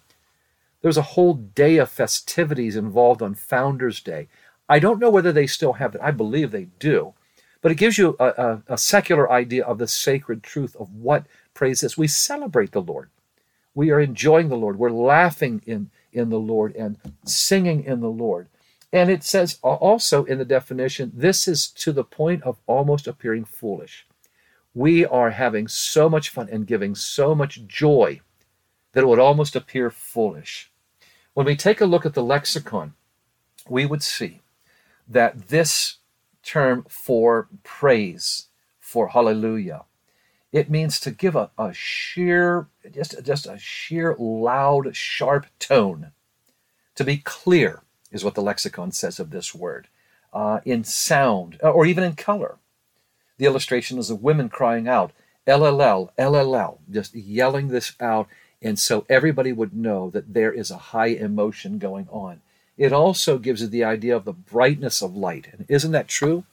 There 0.81 0.89
was 0.89 0.97
a 0.97 1.13
whole 1.13 1.33
day 1.33 1.77
of 1.77 1.89
festivities 1.89 2.75
involved 2.75 3.21
on 3.21 3.36
Founders 3.36 4.01
Day 4.01 4.27
I 4.69 4.79
don't 4.79 5.00
know 5.00 5.09
whether 5.09 5.31
they 5.31 5.47
still 5.47 5.74
have 5.74 5.95
it. 5.95 6.01
I 6.03 6.12
believe 6.12 6.51
they 6.51 6.67
do. 6.79 7.13
But 7.62 7.71
it 7.71 7.75
gives 7.77 7.97
you 7.97 8.15
a, 8.19 8.25
a, 8.25 8.63
a 8.74 8.77
secular 8.77 9.31
idea 9.31 9.63
of 9.65 9.77
the 9.77 9.88
sacred 9.88 10.43
truth 10.43 10.75
of 10.75 10.93
what 10.93 11.25
praise 11.53 11.83
is. 11.83 11.97
We 11.97 12.07
celebrate 12.07 12.71
the 12.71 12.81
Lord. 12.81 13.09
We 13.74 13.91
are 13.91 14.00
enjoying 14.00 14.50
the 14.50 14.57
Lord. 14.57 14.77
We're 14.77 14.91
laughing 14.91 15.62
in, 15.65 15.89
in 16.12 16.29
the 16.29 16.39
Lord 16.39 16.75
and 16.75 16.97
singing 17.25 17.83
in 17.83 18.01
the 18.01 18.09
Lord. 18.09 18.47
And 18.93 19.09
it 19.09 19.24
says 19.24 19.59
also 19.62 20.24
in 20.25 20.38
the 20.38 20.45
definition, 20.45 21.12
this 21.13 21.47
is 21.47 21.67
to 21.69 21.91
the 21.91 22.03
point 22.03 22.43
of 22.43 22.57
almost 22.67 23.07
appearing 23.07 23.45
foolish. 23.45 24.05
We 24.77 25.07
are 25.07 25.31
having 25.31 25.67
so 25.67 26.07
much 26.07 26.29
fun 26.29 26.50
and 26.51 26.67
giving 26.67 26.93
so 26.93 27.34
much 27.34 27.65
joy 27.65 28.22
that 28.93 29.01
it 29.01 29.07
would 29.07 29.17
almost 29.17 29.55
appear 29.55 29.89
foolish. 29.89 30.72
When 31.34 31.48
we 31.48 31.55
take 31.55 31.81
a 31.81 31.88
look 31.88 32.05
at 32.05 32.13
the 32.13 32.22
lexicon, 32.22 32.93
we 33.67 33.88
would 33.88 34.03
see 34.03 34.41
that 35.07 35.48
this 35.48 35.98
term 36.43 36.86
for 36.88 37.48
praise, 37.63 38.50
for 38.79 39.07
hallelujah, 39.07 39.86
it 40.51 40.69
means 40.69 41.00
to 41.00 41.10
give 41.10 41.36
a, 41.36 41.50
a 41.57 41.74
sheer, 41.74 42.67
just, 42.93 43.25
just 43.25 43.48
a 43.48 43.57
sheer 43.57 44.15
loud, 44.19 44.96
sharp 44.96 45.48
tone. 45.57 46.12
To 46.93 47.03
be 47.03 47.17
clear 47.17 47.81
is 48.12 48.24
what 48.24 48.36
the 48.36 48.43
lexicon 48.43 48.91
says 48.91 49.19
of 49.19 49.31
this 49.31 49.55
word. 49.55 49.88
Uh, 50.31 50.60
in 50.65 50.84
sound, 50.84 51.57
or 51.63 51.88
even 51.88 52.03
in 52.03 52.13
color. 52.13 52.60
The 53.38 53.46
illustration 53.46 53.98
is 53.98 54.10
of 54.10 54.24
women 54.24 54.50
crying 54.50 54.88
out, 54.88 55.12
LLL, 55.46 56.10
LLL, 56.17 56.79
just 56.91 57.15
yelling 57.15 57.70
this 57.70 57.94
out. 58.00 58.27
And 58.62 58.79
so 58.79 59.06
everybody 59.08 59.51
would 59.51 59.75
know 59.75 60.10
that 60.10 60.34
there 60.34 60.51
is 60.51 60.72
a 60.72 60.77
high 60.77 61.08
emotion 61.08 61.77
going 61.77 62.08
on 62.12 62.41
it 62.77 62.94
also 62.94 63.39
gives 63.39 63.62
you 63.62 63.67
the 63.67 63.84
idea 63.84 64.15
of 64.15 64.25
the 64.25 64.34
brightness 64.34 65.01
of 65.01 65.15
light. 65.15 65.48
And 65.51 65.65
isn't 65.67 65.91
that 65.91 66.08
true? 66.08 66.44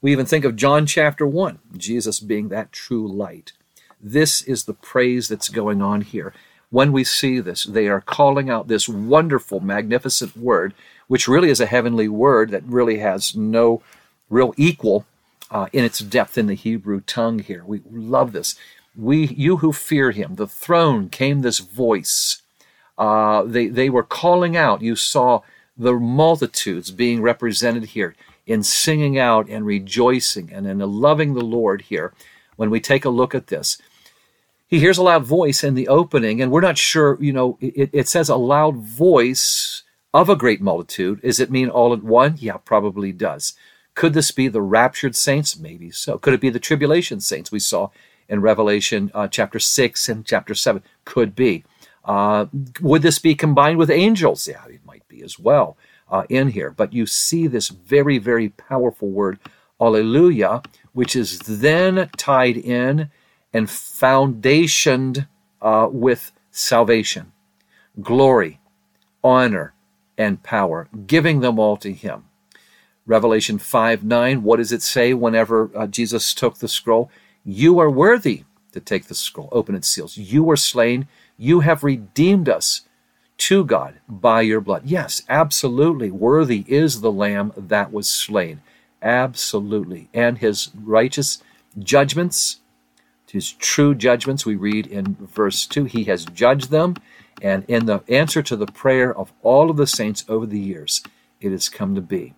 We 0.00 0.12
even 0.12 0.26
think 0.26 0.44
of 0.44 0.56
John 0.56 0.86
chapter 0.86 1.26
1, 1.26 1.58
Jesus 1.76 2.20
being 2.20 2.48
that 2.48 2.72
true 2.72 3.06
light. 3.06 3.52
This 4.00 4.42
is 4.42 4.64
the 4.64 4.74
praise 4.74 5.28
that's 5.28 5.48
going 5.48 5.80
on 5.80 6.02
here. 6.02 6.34
When 6.70 6.92
we 6.92 7.04
see 7.04 7.40
this, 7.40 7.64
they 7.64 7.88
are 7.88 8.00
calling 8.00 8.50
out 8.50 8.68
this 8.68 8.88
wonderful, 8.88 9.60
magnificent 9.60 10.36
word, 10.36 10.74
which 11.06 11.26
really 11.26 11.50
is 11.50 11.60
a 11.60 11.66
heavenly 11.66 12.08
word 12.08 12.50
that 12.50 12.64
really 12.64 12.98
has 12.98 13.34
no 13.34 13.82
real 14.28 14.52
equal 14.56 15.06
uh, 15.50 15.66
in 15.72 15.84
its 15.84 15.98
depth 16.00 16.36
in 16.38 16.46
the 16.46 16.54
Hebrew 16.54 17.00
tongue 17.00 17.38
here. 17.38 17.64
We 17.64 17.82
love 17.90 18.32
this. 18.32 18.54
We, 18.96 19.26
you 19.26 19.58
who 19.58 19.72
fear 19.72 20.10
him, 20.10 20.34
the 20.34 20.46
throne 20.46 21.08
came 21.08 21.40
this 21.40 21.58
voice. 21.58 22.42
Uh, 22.96 23.44
they, 23.44 23.68
they 23.68 23.88
were 23.88 24.02
calling 24.02 24.56
out. 24.56 24.82
You 24.82 24.96
saw 24.96 25.42
the 25.76 25.94
multitudes 25.94 26.90
being 26.90 27.22
represented 27.22 27.84
here 27.84 28.16
in 28.46 28.62
singing 28.62 29.18
out 29.18 29.48
and 29.48 29.64
rejoicing 29.64 30.50
and 30.52 30.66
in 30.66 30.78
loving 30.78 31.34
the 31.34 31.44
Lord 31.44 31.82
here 31.82 32.12
when 32.56 32.70
we 32.70 32.80
take 32.80 33.04
a 33.04 33.10
look 33.10 33.34
at 33.34 33.46
this. 33.48 33.78
He 34.66 34.80
hears 34.80 34.98
a 34.98 35.02
loud 35.02 35.24
voice 35.24 35.64
in 35.64 35.74
the 35.74 35.88
opening, 35.88 36.42
and 36.42 36.50
we're 36.50 36.60
not 36.60 36.76
sure, 36.76 37.16
you 37.22 37.32
know, 37.32 37.56
it, 37.60 37.88
it 37.92 38.08
says 38.08 38.28
a 38.28 38.36
loud 38.36 38.76
voice 38.76 39.82
of 40.12 40.28
a 40.28 40.36
great 40.36 40.60
multitude. 40.60 41.22
Does 41.22 41.40
it 41.40 41.50
mean 41.50 41.70
all 41.70 41.94
at 41.94 42.02
one? 42.02 42.36
Yeah, 42.38 42.58
probably 42.58 43.12
does. 43.12 43.54
Could 43.98 44.14
this 44.14 44.30
be 44.30 44.46
the 44.46 44.62
raptured 44.62 45.16
saints? 45.16 45.58
Maybe 45.58 45.90
so. 45.90 46.18
Could 46.18 46.32
it 46.32 46.40
be 46.40 46.50
the 46.50 46.60
tribulation 46.60 47.18
saints 47.18 47.50
we 47.50 47.58
saw 47.58 47.88
in 48.28 48.40
Revelation 48.40 49.10
uh, 49.12 49.26
chapter 49.26 49.58
6 49.58 50.08
and 50.08 50.24
chapter 50.24 50.54
7? 50.54 50.84
Could 51.04 51.34
be. 51.34 51.64
Uh, 52.04 52.46
would 52.80 53.02
this 53.02 53.18
be 53.18 53.34
combined 53.34 53.76
with 53.76 53.90
angels? 53.90 54.46
Yeah, 54.46 54.64
it 54.66 54.86
might 54.86 55.08
be 55.08 55.20
as 55.24 55.36
well 55.36 55.76
uh, 56.08 56.22
in 56.28 56.50
here. 56.50 56.70
But 56.70 56.92
you 56.92 57.06
see 57.06 57.48
this 57.48 57.70
very, 57.70 58.18
very 58.18 58.50
powerful 58.50 59.08
word, 59.08 59.40
alleluia, 59.80 60.62
which 60.92 61.16
is 61.16 61.40
then 61.40 62.08
tied 62.16 62.56
in 62.56 63.10
and 63.52 63.66
foundationed 63.66 65.26
uh, 65.60 65.88
with 65.90 66.30
salvation, 66.52 67.32
glory, 68.00 68.60
honor, 69.24 69.74
and 70.16 70.44
power, 70.44 70.88
giving 71.08 71.40
them 71.40 71.58
all 71.58 71.76
to 71.78 71.92
Him. 71.92 72.27
Revelation 73.08 73.58
5 73.58 74.04
9, 74.04 74.42
what 74.42 74.58
does 74.58 74.70
it 74.70 74.82
say 74.82 75.14
whenever 75.14 75.70
uh, 75.74 75.86
Jesus 75.86 76.34
took 76.34 76.58
the 76.58 76.68
scroll? 76.68 77.10
You 77.42 77.78
are 77.78 77.90
worthy 77.90 78.44
to 78.72 78.80
take 78.80 79.06
the 79.06 79.14
scroll, 79.14 79.48
open 79.50 79.74
its 79.74 79.88
seals. 79.88 80.18
You 80.18 80.44
were 80.44 80.56
slain. 80.56 81.08
You 81.38 81.60
have 81.60 81.82
redeemed 81.82 82.50
us 82.50 82.82
to 83.38 83.64
God 83.64 84.00
by 84.08 84.42
your 84.42 84.60
blood. 84.60 84.82
Yes, 84.84 85.22
absolutely. 85.28 86.10
Worthy 86.10 86.64
is 86.68 87.00
the 87.00 87.10
Lamb 87.10 87.52
that 87.56 87.92
was 87.92 88.08
slain. 88.08 88.60
Absolutely. 89.00 90.10
And 90.12 90.38
his 90.38 90.70
righteous 90.74 91.42
judgments, 91.78 92.60
his 93.30 93.52
true 93.52 93.94
judgments, 93.94 94.44
we 94.44 94.56
read 94.56 94.86
in 94.86 95.16
verse 95.20 95.66
2, 95.66 95.84
he 95.84 96.04
has 96.04 96.26
judged 96.26 96.70
them. 96.70 96.96
And 97.40 97.64
in 97.68 97.86
the 97.86 98.02
answer 98.08 98.42
to 98.42 98.56
the 98.56 98.66
prayer 98.66 99.16
of 99.16 99.32
all 99.42 99.70
of 99.70 99.78
the 99.78 99.86
saints 99.86 100.26
over 100.28 100.44
the 100.44 100.60
years, 100.60 101.02
it 101.40 101.52
has 101.52 101.70
come 101.70 101.94
to 101.94 102.02
be. 102.02 102.34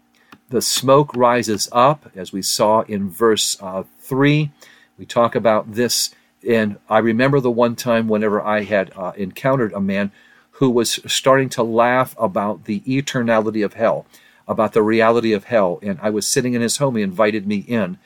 The 0.51 0.61
smoke 0.61 1.15
rises 1.15 1.69
up, 1.71 2.11
as 2.17 2.33
we 2.33 2.43
saw 2.43 2.81
in 2.81 3.09
verse 3.09 3.57
uh, 3.63 3.85
3. 4.01 4.51
We 4.99 5.07
talk 5.07 5.37
about 5.37 5.75
this, 5.75 6.13
and 6.47 6.77
I 6.89 6.99
remember 6.99 7.39
the 7.39 7.53
one 7.53 7.77
time 7.77 8.09
whenever 8.09 8.43
I 8.43 8.65
had 8.65 8.91
uh, 8.97 9.13
encountered 9.17 9.73
a 9.73 9.81
man 9.81 10.11
who 10.55 10.69
was 10.69 10.99
starting 11.07 11.51
to 11.51 11.63
laugh 11.63 12.17
about 12.19 12.65
the 12.65 12.81
eternality 12.81 13.65
of 13.65 13.75
hell, 13.75 14.07
about 14.49 14.73
the 14.73 14.83
reality 14.83 15.33
of 15.33 15.45
hell. 15.45 15.79
And 15.83 16.01
I 16.03 16.11
was 16.11 16.27
sitting 16.27 16.55
in 16.55 16.63
his 16.63 16.79
home, 16.79 16.97
he 16.97 17.03
invited 17.03 17.47
me 17.47 17.59
in. 17.59 17.99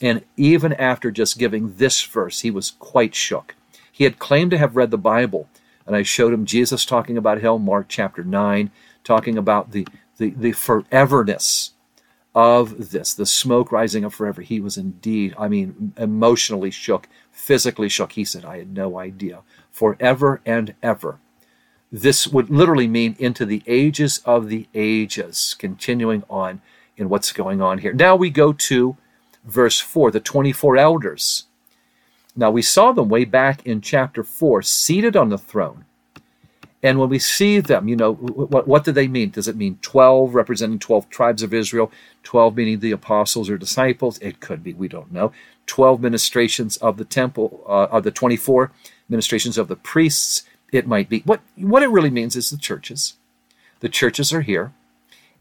And 0.00 0.22
even 0.36 0.74
after 0.74 1.10
just 1.10 1.36
giving 1.36 1.78
this 1.78 2.00
verse, 2.04 2.42
he 2.42 2.50
was 2.52 2.70
quite 2.78 3.16
shook. 3.16 3.56
He 3.90 4.04
had 4.04 4.20
claimed 4.20 4.52
to 4.52 4.58
have 4.58 4.76
read 4.76 4.92
the 4.92 4.98
Bible, 4.98 5.48
and 5.84 5.96
I 5.96 6.04
showed 6.04 6.32
him 6.32 6.46
Jesus 6.46 6.84
talking 6.84 7.18
about 7.18 7.40
hell, 7.40 7.58
Mark 7.58 7.86
chapter 7.88 8.22
9, 8.22 8.70
talking 9.02 9.36
about 9.36 9.72
the, 9.72 9.84
the, 10.18 10.30
the 10.30 10.52
foreverness 10.52 11.72
of 12.34 12.90
this, 12.90 13.14
the 13.14 13.26
smoke 13.26 13.72
rising 13.72 14.04
up 14.04 14.12
forever. 14.12 14.42
He 14.42 14.60
was 14.60 14.76
indeed, 14.76 15.34
I 15.38 15.48
mean, 15.48 15.92
emotionally 15.96 16.70
shook, 16.70 17.08
physically 17.30 17.88
shook. 17.88 18.12
He 18.12 18.24
said, 18.24 18.44
I 18.44 18.58
had 18.58 18.72
no 18.72 18.98
idea. 18.98 19.40
Forever 19.70 20.40
and 20.46 20.74
ever 20.82 21.18
this 21.90 22.28
would 22.28 22.50
literally 22.50 22.86
mean 22.86 23.16
into 23.18 23.46
the 23.46 23.62
ages 23.66 24.20
of 24.24 24.48
the 24.48 24.66
ages, 24.74 25.54
continuing 25.58 26.22
on 26.28 26.60
in 26.96 27.08
what's 27.08 27.32
going 27.32 27.62
on 27.62 27.78
here. 27.78 27.92
Now 27.92 28.16
we 28.16 28.30
go 28.30 28.52
to 28.52 28.96
verse 29.44 29.80
4, 29.80 30.10
the 30.10 30.20
24 30.20 30.76
elders. 30.76 31.44
Now 32.36 32.50
we 32.50 32.62
saw 32.62 32.92
them 32.92 33.08
way 33.08 33.24
back 33.24 33.64
in 33.66 33.80
chapter 33.80 34.22
4, 34.22 34.62
seated 34.62 35.16
on 35.16 35.30
the 35.30 35.38
throne. 35.38 35.84
And 36.82 36.98
when 36.98 37.08
we 37.08 37.18
see 37.18 37.58
them, 37.60 37.88
you 37.88 37.96
know, 37.96 38.14
what, 38.14 38.68
what 38.68 38.84
do 38.84 38.92
they 38.92 39.08
mean? 39.08 39.30
Does 39.30 39.48
it 39.48 39.56
mean 39.56 39.78
12 39.82 40.34
representing 40.34 40.78
12 40.78 41.10
tribes 41.10 41.42
of 41.42 41.52
Israel? 41.52 41.90
12 42.22 42.56
meaning 42.56 42.78
the 42.78 42.92
apostles 42.92 43.50
or 43.50 43.58
disciples? 43.58 44.18
It 44.18 44.40
could 44.40 44.62
be, 44.62 44.74
we 44.74 44.86
don't 44.86 45.12
know. 45.12 45.32
12 45.66 46.00
ministrations 46.00 46.76
of 46.76 46.96
the 46.96 47.04
temple, 47.04 47.64
uh, 47.68 47.88
of 47.90 48.04
the 48.04 48.12
24 48.12 48.70
ministrations 49.08 49.58
of 49.58 49.68
the 49.68 49.76
priests 49.76 50.44
it 50.70 50.86
might 50.86 51.08
be. 51.08 51.20
What, 51.20 51.40
what 51.56 51.82
it 51.82 51.90
really 51.90 52.10
means 52.10 52.36
is 52.36 52.50
the 52.50 52.56
churches. 52.56 53.14
The 53.80 53.88
churches 53.88 54.32
are 54.32 54.42
here. 54.42 54.72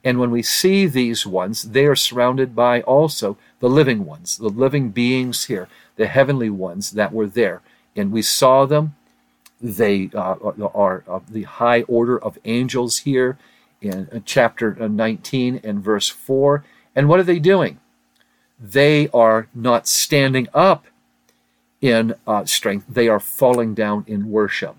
And 0.04 0.20
when 0.20 0.32
we 0.32 0.42
see 0.42 0.86
these 0.88 1.26
ones, 1.26 1.64
they 1.64 1.86
are 1.86 1.96
surrounded 1.96 2.56
by 2.56 2.82
also 2.82 3.38
the 3.60 3.70
living 3.70 4.06
ones, 4.06 4.38
the 4.38 4.50
living 4.50 4.90
beings 4.90 5.46
here, 5.46 5.68
the 5.98 6.08
heavenly 6.08 6.50
ones 6.50 6.92
that 6.92 7.12
were 7.12 7.28
there. 7.28 7.62
And 7.96 8.12
we 8.12 8.22
saw 8.22 8.66
them. 8.66 8.96
They 9.62 10.10
uh, 10.14 10.36
are 10.74 11.04
of 11.08 11.34
the 11.34 11.44
high 11.44 11.82
order 11.84 12.22
of 12.22 12.38
angels 12.46 13.00
here 13.00 13.38
in 13.82 14.24
chapter 14.26 14.76
19 14.76 15.62
and 15.64 15.84
verse 15.84 16.10
4. 16.10 16.64
And 16.96 17.08
what 17.10 17.20
are 17.20 17.24
they 17.24 17.40
doing? 17.40 17.80
They 18.60 19.08
are 19.10 19.48
not 19.54 19.88
standing 19.88 20.48
up 20.54 20.86
in 21.80 22.16
uh, 22.26 22.44
strength, 22.46 22.86
they 22.90 23.08
are 23.08 23.20
falling 23.20 23.76
down 23.76 24.04
in 24.08 24.32
worship 24.32 24.76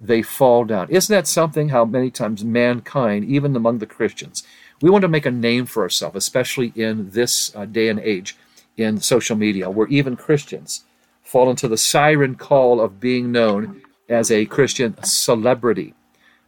they 0.00 0.22
fall 0.22 0.64
down. 0.64 0.88
Isn't 0.88 1.14
that 1.14 1.26
something 1.26 1.68
how 1.68 1.84
many 1.84 2.10
times 2.10 2.42
mankind, 2.42 3.24
even 3.26 3.54
among 3.54 3.78
the 3.78 3.86
Christians, 3.86 4.42
we 4.80 4.88
want 4.88 5.02
to 5.02 5.08
make 5.08 5.26
a 5.26 5.30
name 5.30 5.66
for 5.66 5.82
ourselves, 5.82 6.16
especially 6.16 6.72
in 6.74 7.10
this 7.10 7.54
uh, 7.54 7.66
day 7.66 7.88
and 7.88 8.00
age 8.00 8.36
in 8.76 9.00
social 9.00 9.36
media, 9.36 9.68
where 9.68 9.86
even 9.88 10.16
Christians 10.16 10.84
fall 11.22 11.50
into 11.50 11.68
the 11.68 11.76
siren 11.76 12.34
call 12.34 12.80
of 12.80 12.98
being 12.98 13.30
known 13.30 13.82
as 14.10 14.30
a 14.30 14.46
Christian 14.46 15.02
celebrity 15.02 15.94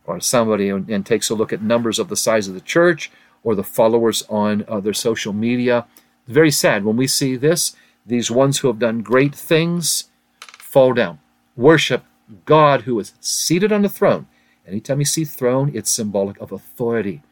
or 0.05 0.21
somebody 0.21 0.69
and, 0.69 0.89
and 0.91 1.07
takes 1.07 1.31
a 1.31 1.35
look 1.35 1.53
at 1.53 1.63
numbers 1.63 1.99
of 1.99 2.09
the 2.09 2.17
size 2.17 2.49
of 2.49 2.55
the 2.55 2.61
church 2.61 3.11
or 3.45 3.55
the 3.55 3.63
followers 3.63 4.25
on 4.29 4.65
uh, 4.69 4.81
their 4.81 4.93
social 4.93 5.33
media. 5.33 5.87
Very 6.27 6.51
sad 6.51 6.85
when 6.85 6.97
we 6.97 7.07
see 7.07 7.37
this. 7.37 7.75
These 8.05 8.31
ones 8.31 8.59
who 8.59 8.69
have 8.69 8.79
done 8.79 9.03
great 9.03 9.35
things 9.35 10.11
fall 10.59 10.93
down. 10.93 11.21
Worship 11.57 12.05
God 12.45 12.83
who 12.83 12.99
is 12.99 13.13
seated 13.21 13.73
on 13.73 13.83
the 13.83 13.89
throne. 13.89 14.27
Anytime 14.67 15.01
you 15.01 15.05
see 15.05 15.25
throne, 15.25 15.71
it's 15.75 15.91
symbolic 15.91 16.41
of 16.41 16.53
authority. 16.53 17.23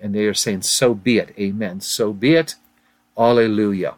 And 0.00 0.14
they 0.14 0.26
are 0.26 0.34
saying, 0.34 0.62
So 0.62 0.94
be 0.94 1.18
it. 1.18 1.34
Amen. 1.38 1.80
So 1.80 2.12
be 2.12 2.34
it. 2.34 2.56
Alleluia. 3.16 3.94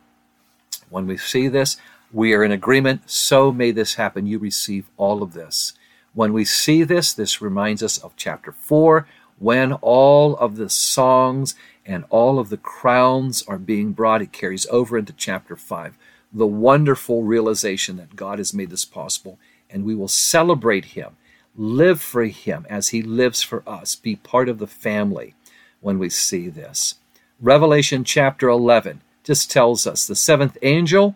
When 0.88 1.06
we 1.06 1.16
see 1.16 1.48
this, 1.48 1.76
we 2.16 2.32
are 2.32 2.42
in 2.42 2.50
agreement. 2.50 3.02
So 3.10 3.52
may 3.52 3.72
this 3.72 3.96
happen. 3.96 4.26
You 4.26 4.38
receive 4.38 4.88
all 4.96 5.22
of 5.22 5.34
this. 5.34 5.74
When 6.14 6.32
we 6.32 6.46
see 6.46 6.82
this, 6.82 7.12
this 7.12 7.42
reminds 7.42 7.82
us 7.82 7.98
of 7.98 8.16
chapter 8.16 8.52
4, 8.52 9.06
when 9.38 9.74
all 9.74 10.34
of 10.38 10.56
the 10.56 10.70
songs 10.70 11.54
and 11.84 12.04
all 12.08 12.38
of 12.38 12.48
the 12.48 12.56
crowns 12.56 13.44
are 13.46 13.58
being 13.58 13.92
brought. 13.92 14.22
It 14.22 14.32
carries 14.32 14.66
over 14.68 14.96
into 14.96 15.12
chapter 15.12 15.56
5. 15.56 15.98
The 16.32 16.46
wonderful 16.46 17.22
realization 17.22 17.98
that 17.98 18.16
God 18.16 18.38
has 18.38 18.54
made 18.54 18.70
this 18.70 18.86
possible 18.86 19.38
and 19.68 19.84
we 19.84 19.94
will 19.94 20.08
celebrate 20.08 20.86
him, 20.86 21.18
live 21.54 22.00
for 22.00 22.24
him 22.24 22.64
as 22.70 22.88
he 22.88 23.02
lives 23.02 23.42
for 23.42 23.62
us, 23.68 23.94
be 23.94 24.16
part 24.16 24.48
of 24.48 24.58
the 24.58 24.66
family 24.66 25.34
when 25.80 25.98
we 25.98 26.08
see 26.08 26.48
this. 26.48 26.94
Revelation 27.42 28.04
chapter 28.04 28.48
11 28.48 29.02
just 29.22 29.50
tells 29.50 29.86
us 29.86 30.06
the 30.06 30.16
seventh 30.16 30.56
angel, 30.62 31.14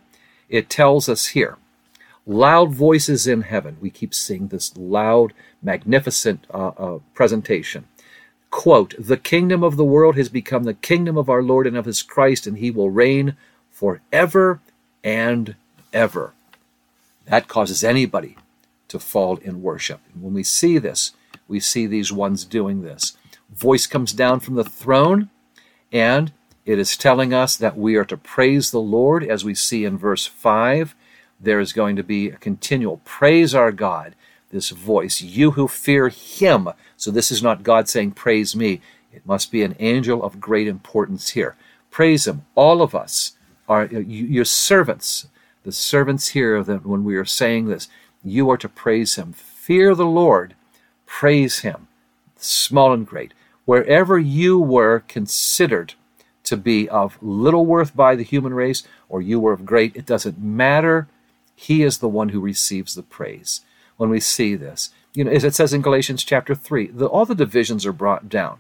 it 0.51 0.69
tells 0.69 1.09
us 1.09 1.29
here, 1.29 1.57
loud 2.27 2.75
voices 2.75 3.27
in 3.27 3.43
heaven. 3.43 3.79
We 3.81 3.89
keep 3.89 4.13
seeing 4.13 4.49
this 4.49 4.77
loud, 4.77 5.33
magnificent 5.63 6.47
uh, 6.53 6.73
uh, 6.77 6.99
presentation. 7.15 7.87
Quote, 8.51 8.95
The 8.99 9.17
kingdom 9.17 9.63
of 9.63 9.77
the 9.77 9.85
world 9.85 10.17
has 10.17 10.29
become 10.29 10.65
the 10.65 10.75
kingdom 10.75 11.17
of 11.17 11.31
our 11.31 11.43
Lord 11.43 11.67
and 11.67 11.77
of 11.77 11.85
his 11.85 12.03
Christ, 12.03 12.47
and 12.47 12.59
he 12.59 12.71
will 12.71 12.91
reign 12.91 13.37
forever 13.71 14.61
and 15.05 15.55
ever. 15.93 16.35
That 17.27 17.49
causes 17.49 17.85
anybody 17.85 18.37
to 18.89 18.99
fall 18.99 19.37
in 19.37 19.63
worship. 19.63 20.01
And 20.13 20.23
when 20.23 20.35
we 20.35 20.43
see 20.43 20.79
this, 20.79 21.13
we 21.47 21.61
see 21.61 21.87
these 21.87 22.13
ones 22.13 22.45
doing 22.45 22.83
this. 22.83 23.17
Voice 23.51 23.87
comes 23.87 24.13
down 24.13 24.41
from 24.41 24.57
the 24.57 24.65
throne, 24.65 25.31
and 25.93 26.33
it 26.71 26.79
is 26.79 26.97
telling 26.97 27.35
us 27.35 27.57
that 27.57 27.77
we 27.77 27.97
are 27.97 28.05
to 28.05 28.17
praise 28.17 28.71
the 28.71 28.81
Lord, 28.81 29.25
as 29.25 29.45
we 29.45 29.55
see 29.55 29.85
in 29.85 29.99
verse 29.99 30.27
5. 30.27 30.95
There 31.41 31.61
is 31.61 31.73
going 31.73 31.97
to 31.97 32.03
be 32.03 32.29
a 32.29 32.37
continual 32.37 32.99
praise 33.05 33.55
our 33.55 33.73
God, 33.73 34.15
this 34.51 34.71
voice, 34.71 35.21
you 35.21 35.53
who 35.53 35.69
fear 35.69 36.09
him. 36.09 36.69
So 36.97 37.11
this 37.11 37.31
is 37.31 37.43
not 37.43 37.63
God 37.63 37.89
saying, 37.89 38.13
Praise 38.13 38.55
me. 38.55 38.81
It 39.13 39.27
must 39.27 39.51
be 39.51 39.63
an 39.63 39.77
angel 39.79 40.23
of 40.23 40.41
great 40.41 40.69
importance 40.69 41.31
here. 41.31 41.57
Praise 41.91 42.27
him. 42.27 42.45
All 42.55 42.83
of 42.83 42.95
us 42.95 43.33
are 43.69 43.87
your 43.87 44.45
servants 44.45 45.27
the 45.63 45.73
servants 45.73 46.29
here 46.29 46.63
that 46.63 46.87
when 46.87 47.05
we 47.05 47.17
are 47.17 47.25
saying 47.25 47.67
this, 47.67 47.89
you 48.25 48.51
are 48.51 48.57
to 48.57 48.69
praise 48.69 49.17
him. 49.17 49.33
Fear 49.33 49.95
the 49.95 50.07
Lord, 50.07 50.55
praise 51.07 51.61
him, 51.61 51.89
small 52.37 52.93
and 52.93 53.07
great. 53.07 53.35
Wherever 53.65 54.19
you 54.19 54.59
were 54.59 55.01
considered 55.07 55.95
to 56.51 56.57
be 56.57 56.89
of 56.89 57.19
little 57.21 57.67
worth 57.67 57.97
by 57.97 58.15
the 58.15 58.23
human 58.23 58.55
race, 58.55 58.83
or 59.09 59.23
you 59.23 59.41
were 59.41 59.53
of 59.53 59.65
great, 59.65 59.97
it 59.97 60.07
doesn't 60.07 60.39
matter. 60.39 61.09
He 61.57 61.83
is 61.83 61.99
the 61.99 62.09
one 62.09 62.29
who 62.29 62.41
receives 62.41 62.95
the 62.95 63.03
praise. 63.03 63.63
When 63.97 64.11
we 64.11 64.21
see 64.21 64.55
this, 64.55 64.91
you 65.15 65.25
know, 65.25 65.31
as 65.31 65.45
it 65.45 65.55
says 65.55 65.73
in 65.73 65.83
Galatians 65.83 66.25
chapter 66.25 66.55
3, 66.55 66.89
the, 66.89 67.07
all 67.07 67.27
the 67.27 67.35
divisions 67.35 67.85
are 67.85 67.93
brought 67.93 68.29
down 68.29 68.59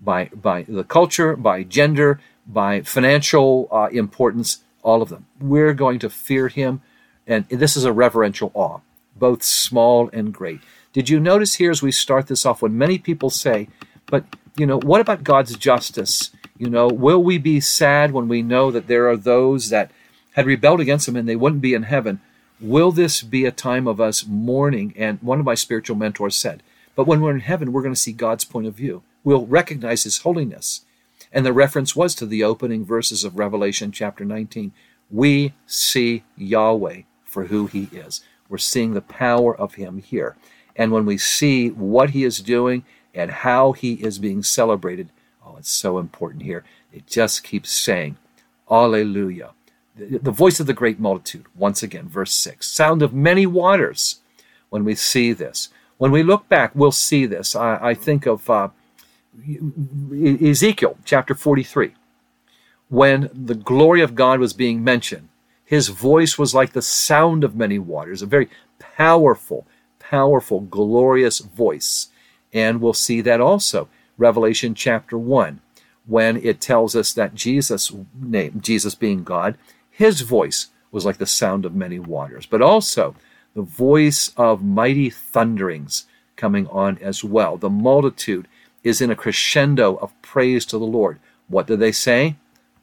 by, 0.00 0.26
by 0.26 0.62
the 0.62 0.84
culture, 0.84 1.36
by 1.36 1.62
gender, 1.62 2.20
by 2.46 2.82
financial 2.82 3.68
uh, 3.70 3.88
importance 3.92 4.64
all 4.82 5.02
of 5.02 5.08
them. 5.08 5.26
We're 5.40 5.72
going 5.74 5.98
to 6.00 6.10
fear 6.10 6.48
him, 6.48 6.82
and 7.26 7.48
this 7.48 7.76
is 7.76 7.84
a 7.84 7.92
reverential 7.92 8.52
awe, 8.54 8.80
both 9.16 9.42
small 9.42 10.10
and 10.12 10.32
great. 10.32 10.60
Did 10.92 11.08
you 11.08 11.18
notice 11.18 11.54
here 11.54 11.70
as 11.70 11.82
we 11.82 11.90
start 11.90 12.26
this 12.28 12.46
off 12.46 12.62
when 12.62 12.78
many 12.78 12.98
people 12.98 13.30
say, 13.30 13.68
but 14.06 14.24
you 14.56 14.66
know, 14.66 14.78
what 14.78 15.00
about 15.00 15.24
God's 15.24 15.56
justice? 15.56 16.30
You 16.56 16.70
know, 16.70 16.86
will 16.86 17.22
we 17.22 17.38
be 17.38 17.58
sad 17.58 18.12
when 18.12 18.28
we 18.28 18.40
know 18.40 18.70
that 18.70 18.86
there 18.86 19.08
are 19.08 19.16
those 19.16 19.70
that 19.70 19.90
had 20.34 20.46
rebelled 20.46 20.80
against 20.80 21.08
him 21.08 21.16
and 21.16 21.28
they 21.28 21.34
wouldn't 21.34 21.62
be 21.62 21.74
in 21.74 21.82
heaven? 21.82 22.20
Will 22.60 22.92
this 22.92 23.22
be 23.22 23.44
a 23.44 23.50
time 23.50 23.88
of 23.88 24.00
us 24.00 24.24
mourning? 24.26 24.94
And 24.96 25.20
one 25.20 25.40
of 25.40 25.44
my 25.44 25.54
spiritual 25.54 25.96
mentors 25.96 26.36
said, 26.36 26.62
but 26.94 27.06
when 27.08 27.20
we're 27.20 27.34
in 27.34 27.40
heaven, 27.40 27.72
we're 27.72 27.82
going 27.82 27.94
to 27.94 28.00
see 28.00 28.12
God's 28.12 28.44
point 28.44 28.68
of 28.68 28.74
view. 28.74 29.02
We'll 29.24 29.46
recognize 29.46 30.04
his 30.04 30.18
holiness. 30.18 30.82
And 31.32 31.44
the 31.44 31.52
reference 31.52 31.96
was 31.96 32.14
to 32.14 32.26
the 32.26 32.44
opening 32.44 32.84
verses 32.84 33.24
of 33.24 33.36
Revelation 33.36 33.90
chapter 33.90 34.24
19. 34.24 34.72
We 35.10 35.54
see 35.66 36.22
Yahweh 36.36 37.02
for 37.24 37.46
who 37.46 37.66
he 37.66 37.88
is. 37.90 38.20
We're 38.48 38.58
seeing 38.58 38.94
the 38.94 39.00
power 39.00 39.56
of 39.56 39.74
him 39.74 39.98
here. 39.98 40.36
And 40.76 40.92
when 40.92 41.04
we 41.04 41.18
see 41.18 41.70
what 41.70 42.10
he 42.10 42.22
is 42.22 42.38
doing 42.40 42.84
and 43.12 43.30
how 43.30 43.72
he 43.72 43.94
is 43.94 44.20
being 44.20 44.44
celebrated, 44.44 45.08
it's 45.64 45.70
so 45.70 45.96
important 45.96 46.42
here. 46.42 46.62
It 46.92 47.06
just 47.06 47.42
keeps 47.42 47.70
saying, 47.70 48.18
Alleluia. 48.70 49.52
The 49.96 50.30
voice 50.30 50.60
of 50.60 50.66
the 50.66 50.74
great 50.74 51.00
multitude, 51.00 51.46
once 51.54 51.82
again, 51.82 52.06
verse 52.06 52.34
6. 52.34 52.66
Sound 52.66 53.00
of 53.00 53.14
many 53.14 53.46
waters 53.46 54.20
when 54.68 54.84
we 54.84 54.94
see 54.94 55.32
this. 55.32 55.70
When 55.96 56.10
we 56.10 56.22
look 56.22 56.50
back, 56.50 56.72
we'll 56.74 56.92
see 56.92 57.24
this. 57.24 57.56
I, 57.56 57.78
I 57.80 57.94
think 57.94 58.26
of 58.26 58.50
uh, 58.50 58.68
Ezekiel 60.12 60.98
chapter 61.06 61.34
43, 61.34 61.94
when 62.90 63.30
the 63.32 63.54
glory 63.54 64.02
of 64.02 64.14
God 64.14 64.40
was 64.40 64.52
being 64.52 64.84
mentioned, 64.84 65.30
his 65.64 65.88
voice 65.88 66.36
was 66.36 66.54
like 66.54 66.74
the 66.74 66.82
sound 66.82 67.42
of 67.42 67.56
many 67.56 67.78
waters, 67.78 68.20
a 68.20 68.26
very 68.26 68.50
powerful, 68.78 69.66
powerful, 69.98 70.60
glorious 70.60 71.38
voice. 71.38 72.08
And 72.52 72.82
we'll 72.82 72.92
see 72.92 73.22
that 73.22 73.40
also. 73.40 73.88
Revelation 74.16 74.74
chapter 74.74 75.18
1, 75.18 75.60
when 76.06 76.36
it 76.36 76.60
tells 76.60 76.94
us 76.94 77.12
that 77.12 77.34
Jesus' 77.34 77.92
name, 78.14 78.60
Jesus 78.60 78.94
being 78.94 79.24
God, 79.24 79.56
his 79.90 80.20
voice 80.20 80.68
was 80.90 81.04
like 81.04 81.18
the 81.18 81.26
sound 81.26 81.64
of 81.64 81.74
many 81.74 81.98
waters, 81.98 82.46
but 82.46 82.62
also 82.62 83.16
the 83.54 83.62
voice 83.62 84.32
of 84.36 84.62
mighty 84.62 85.10
thunderings 85.10 86.06
coming 86.36 86.66
on 86.68 86.98
as 86.98 87.24
well. 87.24 87.56
The 87.56 87.70
multitude 87.70 88.48
is 88.82 89.00
in 89.00 89.10
a 89.10 89.16
crescendo 89.16 89.96
of 89.96 90.20
praise 90.22 90.64
to 90.66 90.78
the 90.78 90.84
Lord. 90.84 91.18
What 91.48 91.66
do 91.66 91.76
they 91.76 91.92
say? 91.92 92.36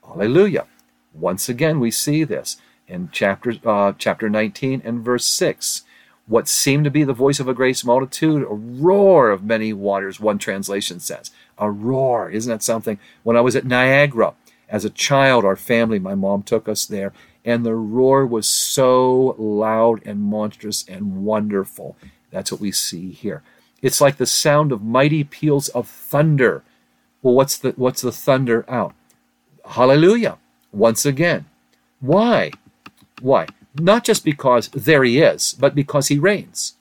Hallelujah. 0.06 0.67
Once 1.13 1.48
again, 1.50 1.80
we 1.80 1.91
see 1.91 2.24
this 2.24 2.58
in 2.88 3.10
chapter, 3.12 3.54
uh, 3.65 3.94
chapter 3.98 4.30
19 4.30 4.82
and 4.84 5.04
verse 5.04 5.26
6. 5.26 5.84
What 6.32 6.48
seemed 6.48 6.86
to 6.86 6.89
be 6.89 7.04
the 7.04 7.12
voice 7.12 7.41
of 7.41 7.50
a 7.50 7.54
great 7.54 7.84
multitude, 7.84 8.44
a 8.44 8.46
roar 8.46 9.32
of 9.32 9.44
many 9.44 9.74
waters, 9.74 10.17
one 10.17 10.38
translation 10.38 11.02
says. 11.02 11.30
A 11.58 11.70
roar. 11.70 12.30
Isn't 12.30 12.50
that 12.50 12.63
something? 12.63 13.00
When 13.24 13.36
I 13.36 13.41
was 13.41 13.54
at 13.58 13.65
Niagara 13.65 14.36
as 14.70 14.86
a 14.86 14.89
child, 14.89 15.44
our 15.44 15.58
family, 15.58 16.00
my 16.00 16.15
mom 16.15 16.44
took 16.44 16.70
us 16.70 16.86
there, 16.86 17.12
and 17.44 17.65
the 17.65 17.76
roar 17.76 18.26
was 18.26 18.48
so 18.48 19.36
loud 19.38 20.02
and 20.06 20.22
monstrous 20.22 20.86
and 20.88 21.26
wonderful. 21.26 21.98
That's 22.30 22.50
what 22.50 22.62
we 22.62 22.72
see 22.72 23.12
here. 23.12 23.44
It's 23.82 24.00
like 24.00 24.15
the 24.15 24.26
sound 24.26 24.72
of 24.72 24.82
mighty 24.82 25.26
peals 25.26 25.67
of 25.67 25.86
thunder. 25.86 26.63
Well, 27.22 27.34
what's 27.34 27.58
the 27.58 27.72
what's 27.72 28.04
the 28.04 28.13
thunder 28.13 28.63
out? 28.70 28.94
Hallelujah. 29.65 30.38
Once 30.72 31.06
again. 31.06 31.44
Why? 32.00 32.52
Why? 33.20 33.48
Not 33.76 34.04
just 34.04 34.26
because 34.26 34.68
there 34.70 35.04
he 35.04 35.20
is, 35.20 35.54
but 35.54 35.76
because 35.76 36.08
he 36.10 36.20
reigns. 36.20 36.76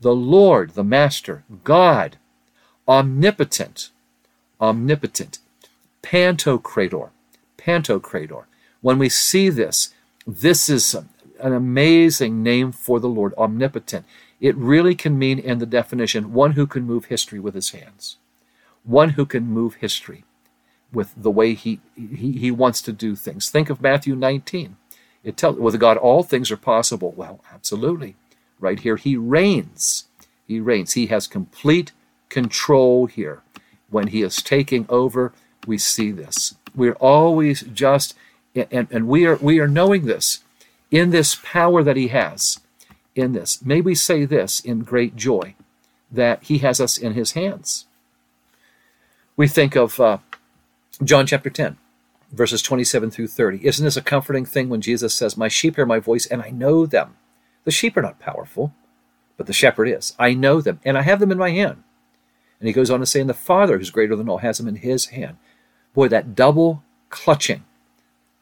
The 0.00 0.14
Lord, 0.14 0.70
the 0.70 0.84
Master, 0.84 1.44
God, 1.62 2.16
omnipotent, 2.88 3.90
omnipotent, 4.60 5.38
pantocrator, 6.02 7.10
pantocrator. 7.56 8.44
When 8.80 8.98
we 8.98 9.08
see 9.08 9.48
this, 9.48 9.94
this 10.26 10.68
is 10.68 10.94
an 10.94 11.52
amazing 11.52 12.42
name 12.42 12.72
for 12.72 13.00
the 13.00 13.08
Lord, 13.08 13.34
omnipotent. 13.38 14.04
It 14.40 14.56
really 14.56 14.94
can 14.94 15.18
mean, 15.18 15.38
in 15.38 15.58
the 15.58 15.66
definition, 15.66 16.32
one 16.32 16.52
who 16.52 16.66
can 16.66 16.84
move 16.84 17.06
history 17.06 17.40
with 17.40 17.54
his 17.54 17.70
hands, 17.70 18.16
one 18.82 19.10
who 19.10 19.24
can 19.24 19.46
move 19.46 19.76
history 19.76 20.24
with 20.92 21.12
the 21.16 21.30
way 21.30 21.54
he, 21.54 21.80
he, 21.96 22.32
he 22.32 22.50
wants 22.50 22.82
to 22.82 22.92
do 22.92 23.16
things. 23.16 23.50
Think 23.50 23.70
of 23.70 23.80
Matthew 23.80 24.14
19. 24.14 24.76
It 25.24 25.36
tells 25.36 25.56
with 25.56 25.80
God 25.80 25.96
all 25.96 26.22
things 26.22 26.50
are 26.50 26.56
possible. 26.56 27.12
Well, 27.16 27.40
absolutely. 27.52 28.16
Right 28.60 28.80
here, 28.80 28.96
he 28.96 29.16
reigns. 29.16 30.04
He 30.46 30.60
reigns. 30.60 30.92
He 30.92 31.06
has 31.06 31.26
complete 31.26 31.92
control 32.28 33.06
here. 33.06 33.42
When 33.90 34.08
he 34.08 34.22
is 34.22 34.42
taking 34.42 34.86
over, 34.88 35.32
we 35.66 35.78
see 35.78 36.10
this. 36.10 36.54
We're 36.74 36.94
always 36.94 37.62
just 37.62 38.14
and, 38.54 38.88
and 38.90 39.08
we 39.08 39.26
are 39.26 39.36
we 39.36 39.58
are 39.58 39.68
knowing 39.68 40.06
this 40.06 40.40
in 40.90 41.10
this 41.10 41.36
power 41.42 41.82
that 41.82 41.96
he 41.96 42.08
has 42.08 42.60
in 43.14 43.32
this. 43.32 43.64
May 43.64 43.80
we 43.80 43.94
say 43.94 44.24
this 44.24 44.60
in 44.60 44.80
great 44.80 45.16
joy 45.16 45.54
that 46.10 46.44
he 46.44 46.58
has 46.58 46.80
us 46.80 46.98
in 46.98 47.14
his 47.14 47.32
hands. 47.32 47.86
We 49.36 49.48
think 49.48 49.74
of 49.76 49.98
uh, 49.98 50.18
John 51.02 51.26
chapter 51.26 51.50
10 51.50 51.78
verses 52.34 52.62
27 52.62 53.10
through 53.10 53.28
30. 53.28 53.66
Isn't 53.66 53.84
this 53.84 53.96
a 53.96 54.02
comforting 54.02 54.44
thing 54.44 54.68
when 54.68 54.80
Jesus 54.80 55.14
says, 55.14 55.36
My 55.36 55.48
sheep 55.48 55.76
hear 55.76 55.86
my 55.86 55.98
voice 55.98 56.26
and 56.26 56.42
I 56.42 56.50
know 56.50 56.86
them? 56.86 57.16
The 57.64 57.70
sheep 57.70 57.96
are 57.96 58.02
not 58.02 58.18
powerful, 58.18 58.74
but 59.36 59.46
the 59.46 59.52
shepherd 59.52 59.88
is. 59.88 60.14
I 60.18 60.34
know 60.34 60.60
them 60.60 60.80
and 60.84 60.98
I 60.98 61.02
have 61.02 61.20
them 61.20 61.32
in 61.32 61.38
my 61.38 61.50
hand. 61.50 61.82
And 62.60 62.68
he 62.68 62.72
goes 62.72 62.90
on 62.90 63.00
to 63.00 63.06
say, 63.06 63.20
And 63.20 63.30
the 63.30 63.34
Father, 63.34 63.78
who's 63.78 63.90
greater 63.90 64.16
than 64.16 64.28
all, 64.28 64.38
has 64.38 64.58
them 64.58 64.68
in 64.68 64.76
his 64.76 65.06
hand. 65.06 65.36
Boy, 65.92 66.08
that 66.08 66.34
double 66.34 66.82
clutching 67.08 67.64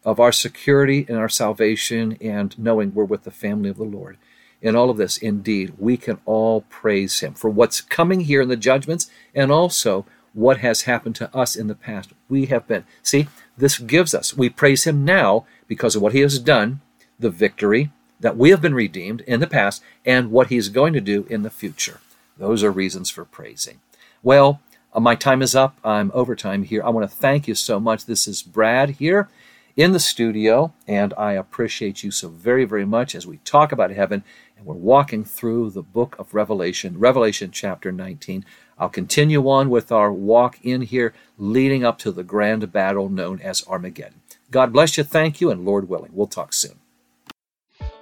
of 0.05 0.19
our 0.19 0.33
security 0.33 1.07
and 1.09 1.19
our 1.19 1.29
salvation 1.29 2.17
and 2.21 2.59
knowing 2.59 2.95
we're 2.95 3.05
with 3.05 3.25
the 3.25 3.31
family 3.31 3.69
of 3.69 3.77
the 3.77 3.85
Lord. 3.85 4.17
In 4.61 4.77
all 4.77 4.91
of 4.91 4.97
this, 4.97 5.19
indeed, 5.19 5.75
we 5.79 5.97
can 5.97 6.19
all 6.25 6.63
praise 6.63 7.21
him 7.21 7.35
for 7.35 7.51
what's 7.51 7.81
coming 7.81 8.21
here 8.21 8.41
in 8.41 8.49
the 8.49 8.57
judgments 8.57 9.11
and 9.35 9.51
also 9.51 10.07
what 10.35 10.59
has 10.59 10.83
happened 10.83 11.17
to 11.17 11.37
us 11.37 11.57
in 11.57 11.67
the 11.67 11.75
past. 11.75 12.13
We 12.29 12.47
have 12.47 12.67
been, 12.67 12.85
see, 13.03 13.29
this 13.57 13.79
gives 13.79 14.15
us, 14.15 14.37
we 14.37 14.49
praise 14.49 14.85
him 14.85 15.05
now 15.05 15.45
because 15.67 15.95
of 15.95 16.03
what 16.03 16.12
he 16.12 16.21
has 16.21 16.38
done, 16.38 16.81
the 17.19 17.31
victory, 17.31 17.91
that 18.21 18.37
we 18.37 18.51
have 18.51 18.61
been 18.61 18.75
redeemed 18.75 19.21
in 19.23 19.41
the 19.41 19.47
past, 19.47 19.83
and 20.05 20.31
what 20.31 20.49
he's 20.49 20.69
going 20.69 20.93
to 20.93 21.01
do 21.01 21.27
in 21.29 21.43
the 21.43 21.51
future. 21.51 22.01
Those 22.38 22.62
are 22.62 22.71
reasons 22.71 23.11
for 23.11 23.25
praising. 23.25 23.81
Well, 24.23 24.61
uh, 24.95 25.01
my 25.01 25.15
time 25.15 25.43
is 25.43 25.55
up. 25.55 25.77
I'm 25.85 26.11
overtime 26.15 26.62
here. 26.62 26.83
I 26.85 26.91
want 26.91 27.09
to 27.09 27.17
thank 27.17 27.49
you 27.49 27.55
so 27.55 27.81
much. 27.81 28.07
This 28.07 28.29
is 28.29 28.43
Brad 28.43 28.91
here 28.91 29.29
in 29.77 29.93
the 29.93 30.01
studio, 30.01 30.73
and 30.87 31.15
I 31.17 31.33
appreciate 31.33 32.03
you 32.03 32.11
so 32.11 32.29
very, 32.29 32.65
very 32.65 32.85
much 32.85 33.15
as 33.15 33.27
we 33.27 33.38
talk 33.38 33.73
about 33.73 33.91
heaven 33.91 34.23
and 34.62 34.68
we're 34.68 34.75
walking 34.77 35.25
through 35.25 35.70
the 35.70 35.83
book 35.83 36.14
of 36.20 36.35
Revelation, 36.35 36.96
Revelation 36.96 37.51
chapter 37.51 37.90
19. 37.90 38.44
I'll 38.79 38.88
continue 38.88 39.48
on 39.48 39.70
with 39.70 39.90
our 39.90 40.12
walk 40.12 40.59
in 40.62 40.83
here, 40.83 41.12
leading 41.37 41.85
up 41.85 41.98
to 41.98 42.12
the 42.12 42.22
grand 42.22 42.70
battle 42.70 43.09
known 43.09 43.40
as 43.40 43.66
Armageddon. 43.66 44.20
God 44.53 44.72
bless 44.72 44.96
you. 44.96 45.03
Thank 45.03 45.40
you, 45.40 45.51
and 45.51 45.64
Lord 45.64 45.88
willing, 45.88 46.12
we'll 46.14 46.29
talk 46.29 46.53
soon. 46.53 46.79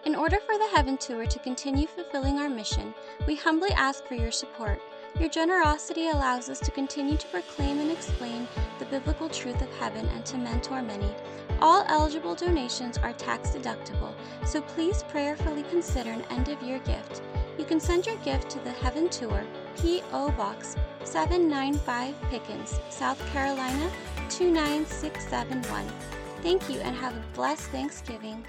In 0.04 0.14
order 0.14 0.38
for 0.40 0.58
the 0.58 0.68
Heaven 0.74 0.98
Tour 0.98 1.24
to 1.26 1.38
continue 1.38 1.86
fulfilling 1.86 2.38
our 2.38 2.50
mission, 2.50 2.92
we 3.26 3.36
humbly 3.36 3.70
ask 3.70 4.04
for 4.04 4.14
your 4.14 4.32
support. 4.32 4.80
Your 5.18 5.30
generosity 5.30 6.08
allows 6.08 6.50
us 6.50 6.60
to 6.60 6.70
continue 6.70 7.16
to 7.16 7.26
proclaim 7.28 7.78
and 7.78 7.90
explain 7.90 8.46
the 8.78 8.84
biblical 8.86 9.30
truth 9.30 9.60
of 9.62 9.72
heaven 9.78 10.06
and 10.08 10.26
to 10.26 10.36
mentor 10.36 10.82
many. 10.82 11.10
All 11.62 11.84
eligible 11.88 12.34
donations 12.34 12.96
are 12.96 13.12
tax 13.12 13.50
deductible, 13.50 14.14
so 14.46 14.62
please 14.62 15.02
prayerfully 15.02 15.62
consider 15.64 16.10
an 16.10 16.22
end 16.30 16.48
of 16.48 16.62
year 16.62 16.78
gift. 16.80 17.20
You 17.58 17.66
can 17.66 17.78
send 17.78 18.06
your 18.06 18.16
gift 18.16 18.48
to 18.50 18.58
the 18.60 18.72
Heaven 18.72 19.10
Tour, 19.10 19.44
P.O. 19.76 20.30
Box 20.32 20.76
795 21.04 22.14
Pickens, 22.30 22.80
South 22.88 23.20
Carolina 23.30 23.90
29671. 24.30 25.84
Thank 26.42 26.70
you 26.70 26.80
and 26.80 26.96
have 26.96 27.14
a 27.14 27.22
blessed 27.34 27.68
Thanksgiving. 27.68 28.42